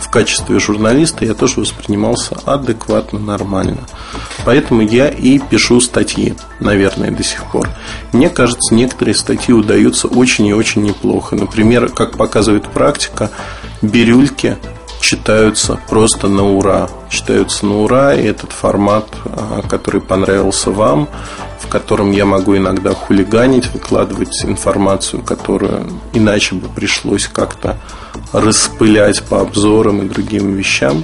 [0.00, 3.78] в качестве журналиста я тоже воспринимался адекватно, нормально.
[4.44, 7.70] Поэтому я и пишу статьи, наверное, до сих пор.
[8.12, 11.34] Мне кажется, некоторые статьи удаются очень и очень неплохо.
[11.34, 13.30] Например, как показывает практика,
[13.80, 14.58] бирюльки
[15.02, 16.88] читаются просто на ура.
[17.10, 21.08] Читаются на ура, и этот формат, а, который понравился вам,
[21.72, 27.78] котором я могу иногда хулиганить, выкладывать информацию, которую иначе бы пришлось как-то
[28.34, 31.02] распылять по обзорам и другим вещам.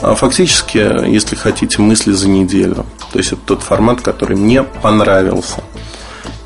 [0.00, 0.78] А фактически,
[1.10, 2.86] если хотите, мысли за неделю.
[3.12, 5.64] То есть это тот формат, который мне понравился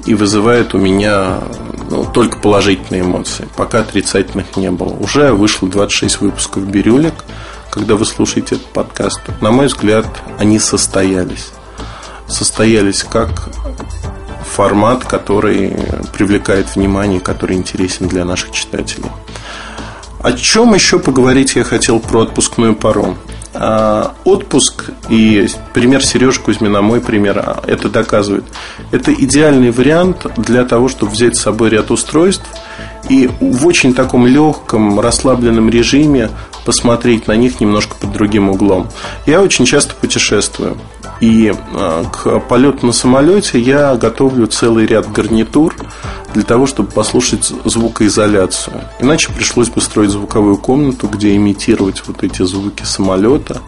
[0.07, 1.41] и вызывает у меня
[1.91, 3.49] ну, только положительные эмоции.
[3.57, 4.93] Пока отрицательных не было.
[4.93, 7.24] Уже вышло 26 выпусков «Бирюлек»,
[7.70, 9.20] когда вы слушаете этот подкаст.
[9.41, 10.07] На мой взгляд,
[10.39, 11.51] они состоялись
[12.28, 13.49] состоялись как
[14.45, 15.76] формат, который
[16.12, 19.11] привлекает внимание, который интересен для наших читателей.
[20.22, 23.16] О чем еще поговорить я хотел про отпускную пару?
[23.59, 28.44] А, отпуск и пример Сережи Кузьмина, мой пример, а, это доказывает.
[28.92, 32.46] Это идеальный вариант для того, чтобы взять с собой ряд устройств
[33.09, 36.30] и в очень таком легком, расслабленном режиме
[36.67, 38.89] посмотреть на них немножко под другим углом.
[39.25, 40.77] Я очень часто путешествую.
[41.21, 45.75] И а, к полету на самолете я готовлю целый ряд гарнитур
[46.35, 48.83] для того, чтобы послушать звукоизоляцию.
[49.01, 53.62] Иначе пришлось бы строить звуковую комнату, где имитировать вот эти звуки самолета.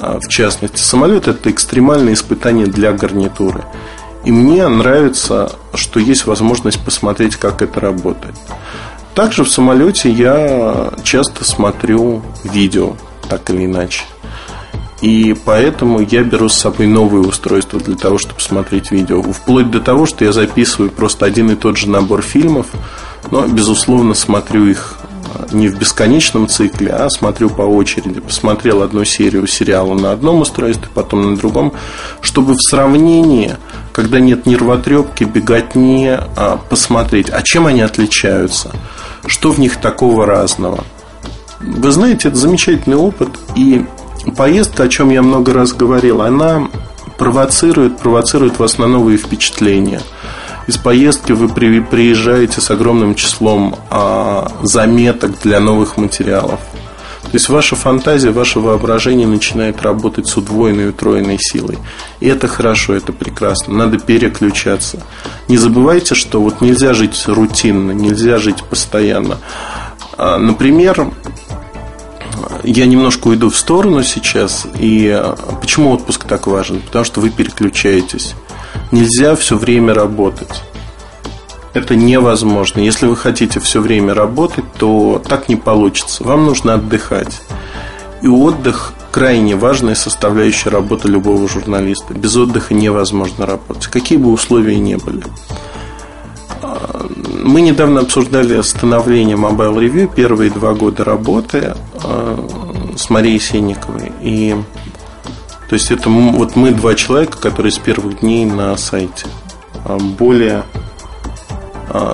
[0.00, 3.64] А, в частности, самолет это экстремальное испытание для гарнитуры.
[4.24, 8.34] И мне нравится, что есть возможность посмотреть, как это работает.
[9.20, 12.96] Также в самолете я часто смотрю видео,
[13.28, 14.04] так или иначе.
[15.02, 19.20] И поэтому я беру с собой новые устройства для того, чтобы смотреть видео.
[19.20, 22.68] Вплоть до того, что я записываю просто один и тот же набор фильмов,
[23.30, 24.96] но, безусловно, смотрю их
[25.34, 28.20] а, не в бесконечном цикле, а смотрю по очереди.
[28.20, 31.74] Посмотрел одну серию сериала на одном устройстве, потом на другом,
[32.22, 33.58] чтобы в сравнении,
[33.92, 38.72] когда нет нервотрепки, беготни, а, посмотреть, а чем они отличаются,
[39.26, 40.84] что в них такого разного.
[41.60, 43.84] Вы знаете, это замечательный опыт, и
[44.36, 46.68] поездка, о чем я много раз говорил, она
[47.18, 50.00] провоцирует, провоцирует вас на новые впечатления.
[50.66, 56.60] Из поездки вы при, приезжаете с огромным числом а, заметок для новых материалов.
[57.30, 61.78] То есть ваша фантазия, ваше воображение начинает работать с удвоенной и утроенной силой.
[62.18, 63.72] И это хорошо, это прекрасно.
[63.72, 65.06] Надо переключаться.
[65.46, 69.38] Не забывайте, что вот нельзя жить рутинно, нельзя жить постоянно.
[70.16, 71.12] А, например,
[72.64, 74.66] я немножко уйду в сторону сейчас.
[74.80, 76.80] И э, почему отпуск так важен?
[76.80, 78.34] Потому что вы переключаетесь.
[78.90, 80.62] Нельзя все время работать.
[81.72, 82.80] Это невозможно.
[82.80, 86.24] Если вы хотите все время работать, то так не получится.
[86.24, 87.42] Вам нужно отдыхать.
[88.22, 92.14] И отдых крайне важная составляющая работы любого журналиста.
[92.14, 95.22] Без отдыха невозможно работать, какие бы условия ни были.
[97.44, 101.74] мы недавно обсуждали становление Mobile Review, первые два года работы
[102.04, 102.48] э,
[102.96, 104.12] с Марией Сенниковой.
[104.20, 104.56] И
[105.68, 109.26] то есть это вот мы два человека, которые с первых дней на сайте.
[109.84, 110.64] А более а,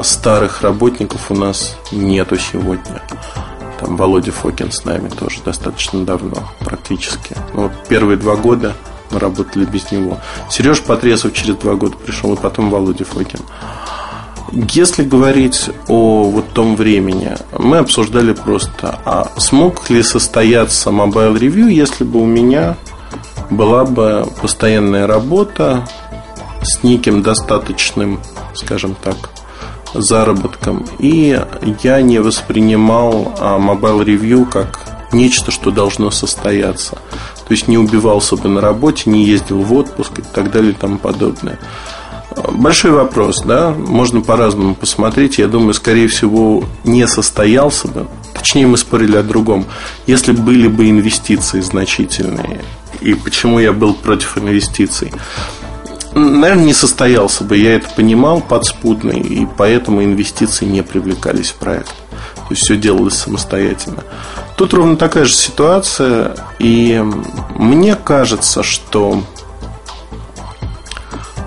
[0.03, 3.03] старых работников у нас нету сегодня.
[3.81, 7.37] Там Володя Фокин с нами тоже достаточно давно, практически.
[7.53, 8.75] Ну, вот первые два года
[9.11, 10.19] мы работали без него.
[10.51, 13.41] Сереж Потресов через два года пришел, и потом Володя Фокин.
[14.53, 21.71] Если говорить о вот том времени, мы обсуждали просто, а смог ли состояться Mobile Review,
[21.71, 22.77] если бы у меня
[23.51, 25.87] была бы постоянная работа
[26.63, 28.21] с неким достаточным,
[28.55, 29.17] скажем так,
[29.95, 31.41] заработком, и
[31.83, 36.99] я не воспринимал а, Mobile Review как нечто, что должно состояться.
[37.47, 40.75] То есть не убивался бы на работе, не ездил в отпуск и так далее и
[40.75, 41.59] тому подобное.
[42.53, 45.39] Большой вопрос, да, можно по-разному посмотреть.
[45.39, 48.07] Я думаю, скорее всего, не состоялся бы.
[48.35, 49.65] Точнее, мы спорили о другом.
[50.07, 52.63] Если были бы инвестиции значительные,
[53.01, 55.13] и почему я был против инвестиций,
[56.17, 57.57] наверное, не состоялся бы.
[57.57, 61.95] Я это понимал подспудно, и поэтому инвестиции не привлекались в проект.
[62.11, 64.05] То есть все делалось самостоятельно.
[64.57, 67.03] Тут ровно такая же ситуация, и
[67.57, 69.23] мне кажется, что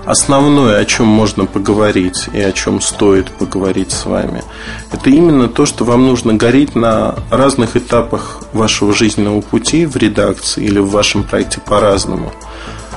[0.04, 4.44] основное, о чем можно поговорить и о чем стоит поговорить с вами,
[4.92, 10.64] это именно то, что вам нужно гореть на разных этапах вашего жизненного пути в редакции
[10.64, 12.32] или в вашем проекте по-разному.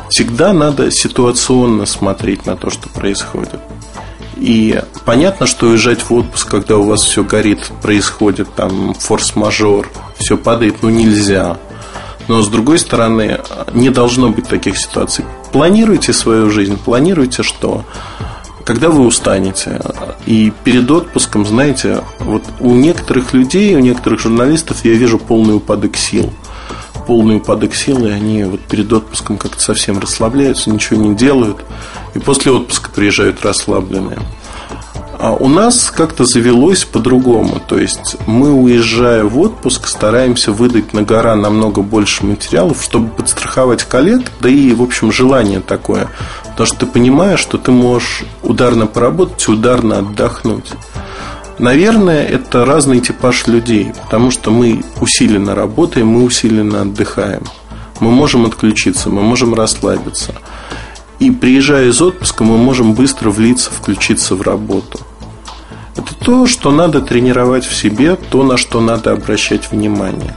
[0.09, 3.59] Всегда надо ситуационно смотреть на то, что происходит.
[4.37, 10.37] И понятно, что уезжать в отпуск, когда у вас все горит, происходит там форс-мажор, все
[10.37, 11.57] падает, ну нельзя.
[12.27, 13.39] Но с другой стороны,
[13.73, 15.25] не должно быть таких ситуаций.
[15.51, 17.85] Планируйте свою жизнь, планируйте, что
[18.65, 19.81] когда вы устанете.
[20.25, 25.97] И перед отпуском, знаете, вот у некоторых людей, у некоторых журналистов я вижу полный упадок
[25.97, 26.31] сил.
[27.07, 31.57] Полный упадок сил, и они вот перед отпуском как-то совсем расслабляются, ничего не делают.
[32.13, 34.19] И после отпуска приезжают расслабленные.
[35.19, 37.61] А у нас как-то завелось по-другому.
[37.65, 43.83] То есть мы, уезжая в отпуск, стараемся выдать на гора намного больше материалов, чтобы подстраховать
[43.83, 46.09] коллег, да и, в общем, желание такое.
[46.43, 50.71] Потому что ты понимаешь, что ты можешь ударно поработать, ударно отдохнуть.
[51.59, 57.43] Наверное, это разный типаж людей, потому что мы усиленно работаем, мы усиленно отдыхаем.
[57.99, 60.33] Мы можем отключиться, мы можем расслабиться.
[61.19, 64.99] И приезжая из отпуска, мы можем быстро влиться, включиться в работу–
[65.95, 70.35] это то, что надо тренировать в себе, то, на что надо обращать внимание.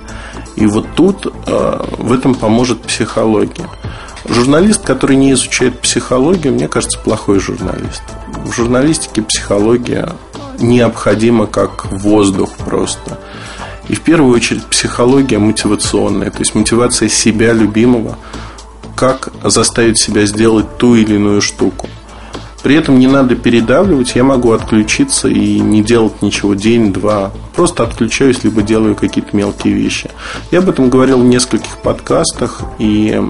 [0.57, 3.69] И вот тут э, в этом поможет психология.
[4.29, 8.03] Журналист, который не изучает психологию, мне кажется, плохой журналист.
[8.45, 10.13] В журналистике психология
[10.61, 13.19] необходима как воздух просто.
[13.89, 18.19] И в первую очередь психология мотивационная, то есть мотивация себя любимого,
[18.97, 21.89] как заставить себя сделать ту или иную штуку.
[22.63, 27.31] При этом не надо передавливать, я могу отключиться и не делать ничего день-два.
[27.55, 30.11] Просто отключаюсь, либо делаю какие-то мелкие вещи.
[30.51, 33.23] Я об этом говорил в нескольких подкастах и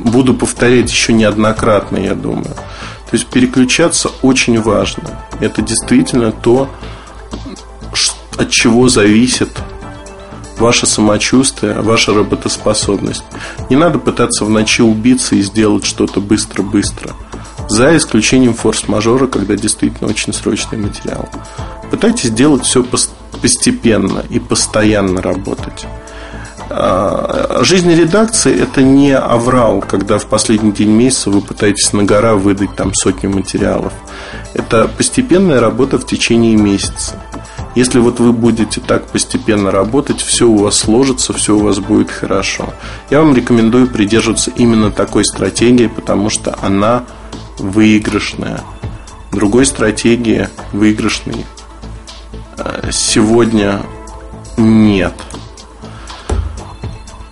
[0.00, 2.54] буду повторять еще неоднократно, я думаю.
[3.14, 5.20] То есть переключаться очень важно.
[5.38, 6.68] Это действительно то,
[8.36, 9.50] от чего зависит
[10.58, 13.22] ваше самочувствие, ваша работоспособность.
[13.70, 17.12] Не надо пытаться в ночи убиться и сделать что-то быстро-быстро
[17.68, 21.28] за исключением форс-мажора, когда действительно очень срочный материал.
[21.92, 22.84] Пытайтесь делать все
[23.40, 25.86] постепенно и постоянно работать.
[26.70, 32.34] А, жизнь редакции– это не аврал, когда в последний день месяца вы пытаетесь на гора
[32.34, 33.92] выдать там сотню материалов.
[34.54, 37.16] Это постепенная работа в течение месяца.
[37.74, 42.10] Если вот вы будете так постепенно работать, все у вас сложится, все у вас будет
[42.10, 42.72] хорошо.
[43.10, 47.04] Я вам рекомендую придерживаться именно такой стратегии, потому что она
[47.58, 48.60] выигрышная.
[49.32, 51.44] Другой стратегии выигрышной
[52.58, 53.82] э, сегодня
[54.56, 55.14] нет.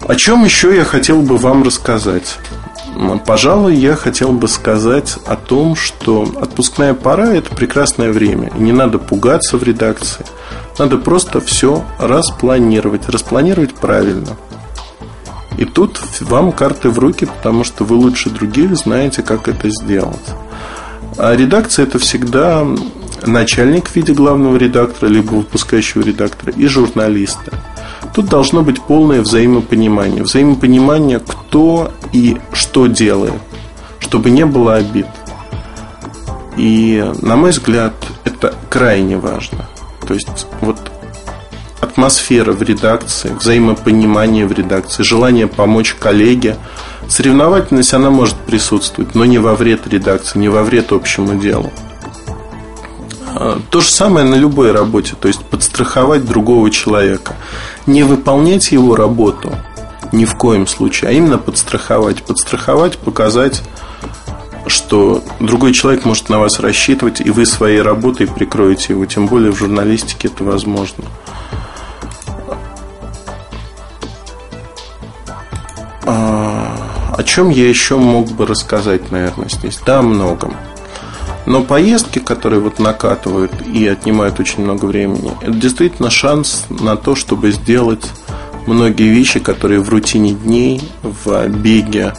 [0.09, 2.39] О чем еще я хотел бы вам рассказать?
[3.27, 8.51] Пожалуй, я хотел бы сказать о том, что отпускная пора– это прекрасное время.
[8.57, 10.27] И не надо пугаться в редакции.
[10.79, 13.09] Надо просто все распланировать.
[13.09, 14.37] Распланировать правильно–
[15.59, 20.17] и тут вам карты в руки, потому что вы лучше других знаете, как это сделать.
[21.19, 22.67] А редакция это всегда
[23.27, 27.53] начальник в виде главного редактора, либо выпускающего редактора и журналиста.
[28.15, 30.23] Тут должно быть полное взаимопонимание.
[30.23, 33.41] Взаимопонимание, кто и что делает,
[34.01, 35.07] чтобы не было обид.
[36.57, 37.95] И, на мой взгляд,
[38.25, 39.67] это крайне важно.
[40.07, 40.79] То есть, вот
[41.81, 46.57] атмосфера в редакции, взаимопонимание в редакции, желание помочь коллеге.
[47.09, 51.73] Соревновательность, она может присутствовать, но не во вред редакции, не во вред общему делу.
[53.35, 57.35] А, то же самое на любой работе, то есть подстраховать другого человека.
[57.87, 59.53] Не выполнять его работу
[60.13, 62.23] ни в коем случае, а именно подстраховать.
[62.23, 63.63] Подстраховать, показать,
[64.67, 69.07] что другой человек может на вас рассчитывать, и вы своей работой прикроете его.
[69.07, 71.05] Тем более в журналистике это возможно.
[76.05, 79.81] А, о чем я еще мог бы рассказать, наверное, здесь?
[79.87, 80.55] Да, о многом.
[81.47, 87.15] Но поездки, которые вот накатывают и отнимают очень много времени, это действительно шанс на то,
[87.15, 88.05] чтобы сделать
[88.67, 92.15] многие вещи, которые в рутине дней, в беге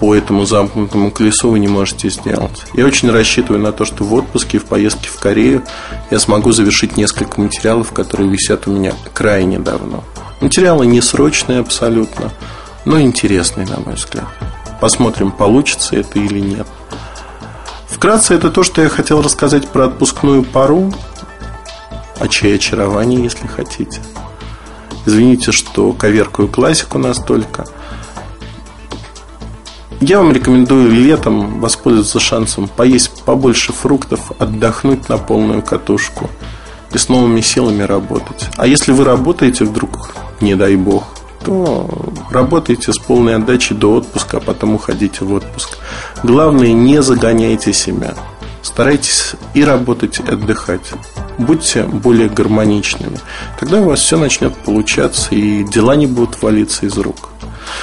[0.00, 2.64] по этому замкнутому колесу вы не можете сделать.
[2.72, 5.62] Я очень рассчитываю на то, что в отпуске, в поездке в Корею
[6.10, 10.02] я смогу завершить несколько материалов, которые висят у меня крайне давно.
[10.40, 12.32] Материалы не срочные абсолютно,
[12.86, 14.24] но интересные, на мой взгляд.
[14.80, 16.66] Посмотрим, получится это или нет.
[18.00, 20.90] Вкратце, это то, что я хотел рассказать про отпускную пару,
[22.18, 24.00] о чьей очаровании, если хотите.
[25.04, 27.66] Извините, что коверкаю классику настолько.
[30.00, 36.30] Я вам рекомендую летом воспользоваться шансом поесть побольше фруктов, отдохнуть на полную катушку
[36.94, 38.48] и с новыми силами работать.
[38.56, 41.04] А если вы работаете вдруг, не дай бог,
[41.44, 41.86] то
[42.30, 45.76] работайте с полной отдачей до отпуска, а потом уходите в отпуск.
[46.22, 48.14] Главное, не загоняйте себя.
[48.62, 50.92] Старайтесь и работать, и отдыхать.
[51.38, 53.18] Будьте более гармоничными.
[53.58, 57.30] Тогда у вас все начнет получаться, и дела не будут валиться из рук.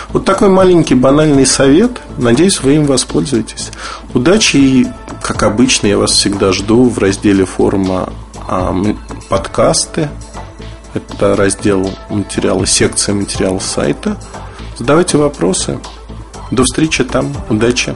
[0.09, 1.99] Вот такой маленький банальный совет.
[2.17, 3.71] Надеюсь, вы им воспользуетесь.
[4.13, 4.87] Удачи и,
[5.23, 8.13] как обычно, я вас всегда жду в разделе форума
[8.47, 8.75] а,
[9.29, 10.09] подкасты
[10.97, 14.17] это раздел материала, секция материала сайта.
[14.77, 15.79] Задавайте вопросы.
[16.51, 17.33] До встречи там.
[17.49, 17.95] Удачи.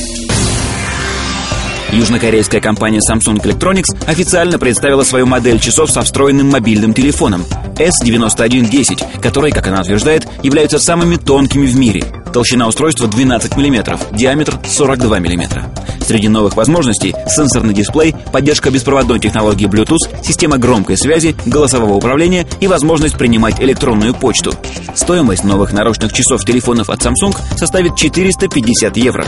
[1.91, 7.43] Южнокорейская компания Samsung Electronics официально представила свою модель часов со встроенным мобильным телефоном
[7.75, 12.03] S9110, которые, как она утверждает, являются самыми тонкими в мире.
[12.31, 15.65] Толщина устройства 12 мм, диаметр 42 мм.
[15.99, 22.67] Среди новых возможностей– сенсорный дисплей, поддержка беспроводной технологии Bluetooth, система громкой связи, голосового управления и
[22.67, 24.53] возможность принимать электронную почту.
[24.95, 29.25] Стоимость новых наручных часов телефонов от Samsung составит 450 евро.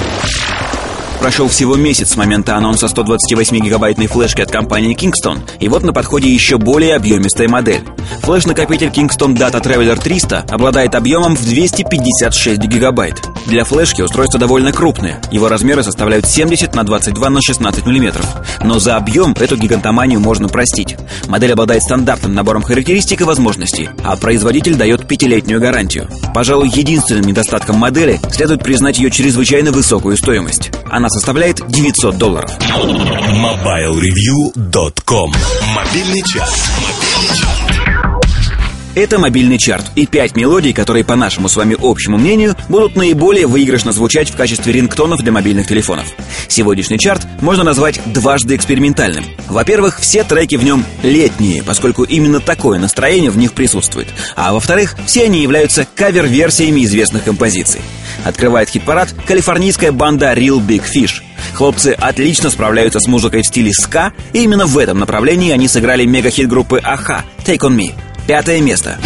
[1.23, 6.29] Прошел всего месяц с момента анонса 128-гигабайтной флешки от компании Kingston, и вот на подходе
[6.29, 7.81] еще более объемистая модель.
[8.23, 13.21] Флеш-накопитель Kingston Data Traveler 300 обладает объемом в 256 гигабайт.
[13.45, 18.21] Для флешки устройство довольно крупное, его размеры составляют 70 на 22 на 16 мм.
[18.61, 20.97] Но за объем эту гигантоманию можно простить.
[21.27, 26.09] Модель обладает стандартным набором характеристик и возможностей, а производитель дает пятилетнюю гарантию.
[26.33, 30.71] Пожалуй, единственным недостатком модели следует признать ее чрезвычайно высокую стоимость.
[30.89, 32.49] Она составляет 900 долларов.
[32.59, 35.31] MobileReview.com
[35.75, 36.71] Мобильный час.
[38.95, 43.47] Это мобильный чарт и пять мелодий, которые, по нашему с вами общему мнению, будут наиболее
[43.47, 46.05] выигрышно звучать в качестве рингтонов для мобильных телефонов.
[46.47, 49.25] Сегодняшний чарт можно назвать дважды экспериментальным.
[49.47, 54.07] Во-первых, все треки в нем летние, поскольку именно такое настроение в них присутствует.
[54.35, 57.81] А во-вторых, все они являются кавер-версиями известных композиций.
[58.25, 61.21] Открывает хит-парад калифорнийская банда Real Big Fish–
[61.53, 66.05] Хлопцы отлично справляются с музыкой в стиле ска, и именно в этом направлении они сыграли
[66.05, 67.93] мегахит группы Аха «Take On Me».
[68.27, 68.97] Пятое место.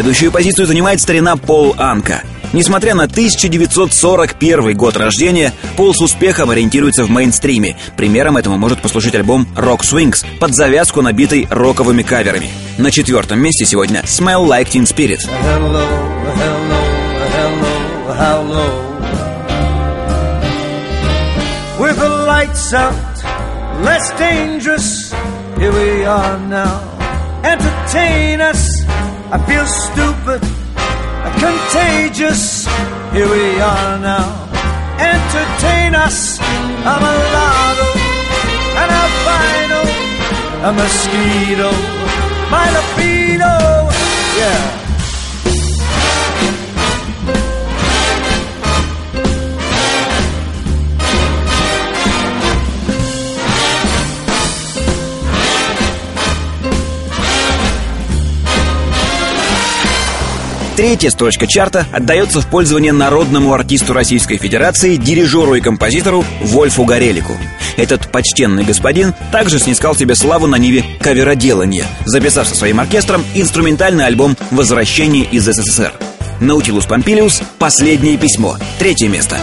[0.00, 2.22] Следующую позицию занимает старина Пол Анка.
[2.54, 7.76] Несмотря на 1941 год рождения, Пол с успехом ориентируется в мейнстриме.
[7.98, 12.48] Примером этому может послужить альбом Rock Swings, под завязку набитый роковыми каверами.
[12.78, 15.28] На четвертом месте сегодня Smell Like Teen Spirit.
[15.42, 15.86] Hello,
[16.24, 16.80] hello,
[17.36, 18.64] hello, hello.
[21.78, 25.12] With the light lights out, less dangerous.
[25.58, 26.80] Here we are now.
[27.44, 28.69] Entertain us.
[29.32, 30.40] I feel stupid,
[31.38, 32.66] contagious.
[33.12, 34.26] Here we are now.
[34.98, 36.38] Entertain us.
[36.40, 37.90] I'm a lotto,
[38.82, 39.80] an albino,
[40.68, 41.70] a mosquito,
[42.50, 43.19] my libido.
[60.80, 67.36] Третья строчка чарта отдается в пользование народному артисту Российской Федерации, дирижеру и композитору Вольфу Горелику.
[67.76, 74.06] Этот почтенный господин также снискал себе славу на ниве кавероделания, записав со своим оркестром инструментальный
[74.06, 75.92] альбом «Возвращение из СССР».
[76.40, 79.36] Наутилус Помпилиус «Последнее письмо», третье место.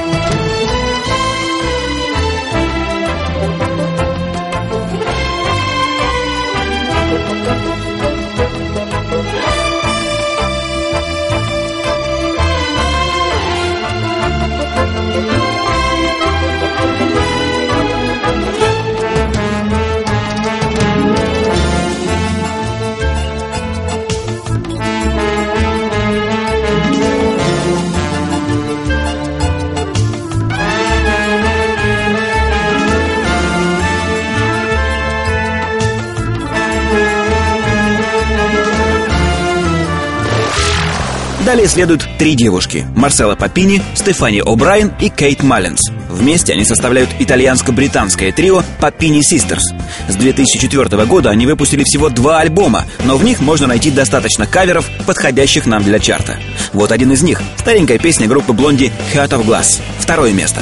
[41.48, 45.80] Далее следуют три девушки– Марсела Папини, Стефани О'Брайен и Кейт Маллинс.
[46.10, 49.62] Вместе они составляют итальянско-британское трио Папини Sisters.
[50.10, 54.90] С 2004 года они выпустили всего два альбома, но в них можно найти достаточно каверов,
[55.06, 56.36] подходящих нам для чарта.
[56.74, 59.80] Вот один из них– старенькая песня группы Блонди «Heart of Glass».
[60.00, 60.60] Второе место.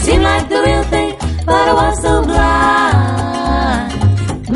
[0.00, 1.19] Seemed like the real thing,
[1.50, 3.90] but I was so blind.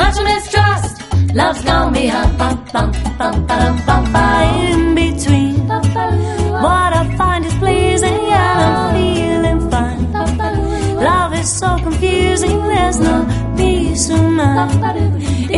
[0.01, 0.93] Much mistrust,
[1.35, 2.31] love's gone behind.
[2.39, 2.89] Bum, bum,
[3.19, 4.27] bum, ba-dum, bum, ba.
[4.69, 5.55] In between,
[6.65, 10.01] what I find is pleasing, and I'm feeling fine.
[11.11, 13.17] Love is so confusing, there's no
[13.57, 14.73] peace of mind.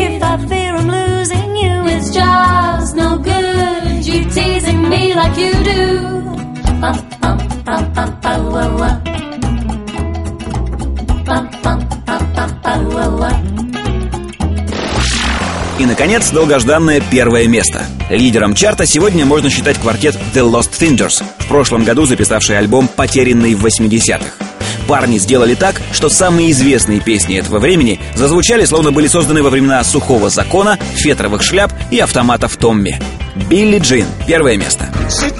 [0.04, 4.06] If I fear I'm losing you, it's just no good.
[4.08, 5.82] You teasing me like you do.
[6.82, 7.36] Bum, bum,
[7.66, 8.40] bum, bum, bum.
[8.52, 9.15] Bum, bum,
[15.78, 17.84] И, наконец, долгожданное первое место.
[18.08, 23.54] Лидером чарта сегодня можно считать квартет The Lost Fingers, в прошлом году записавший альбом «Потерянный
[23.54, 24.45] в 80-х».
[24.86, 29.82] Парни сделали так, что самые известные песни этого времени зазвучали, словно были созданы во времена
[29.84, 32.98] сухого закона, фетровых шляп и автоматов Томми.
[33.48, 34.06] Билли Джин.
[34.26, 34.88] Первое место.
[35.08, 35.30] She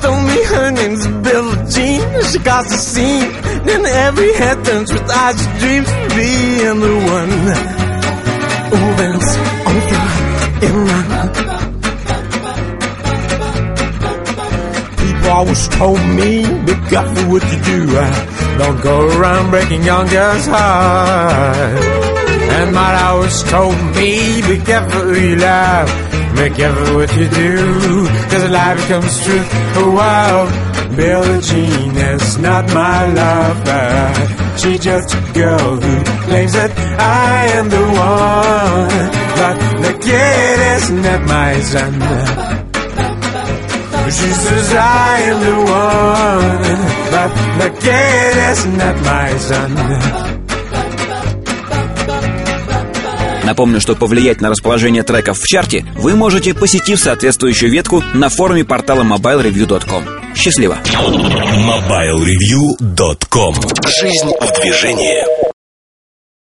[15.28, 17.80] always told me, be careful what you do.
[17.96, 21.86] Uh, don't go around breaking young girls' hearts.
[22.56, 25.88] And my always told me, be careful who you love.
[26.36, 29.48] Be careful what you do, cause a lie becomes truth.
[29.78, 30.44] Oh wow,
[30.94, 34.58] Billie Jean is not my lover.
[34.58, 39.26] She's just a girl who claims that I am the one.
[39.40, 42.55] But the kid is not my son.
[44.06, 46.78] She says I am the one,
[47.10, 47.30] but
[47.60, 49.72] the kid is not my son.
[53.44, 58.64] Напомню, что повлиять на расположение треков в чарте вы можете, посетив соответствующую ветку на форуме
[58.64, 60.04] портала mobilereview.com.
[60.36, 60.76] Счастливо!
[60.84, 63.54] MobileReview.com
[64.00, 65.24] Жизнь в движении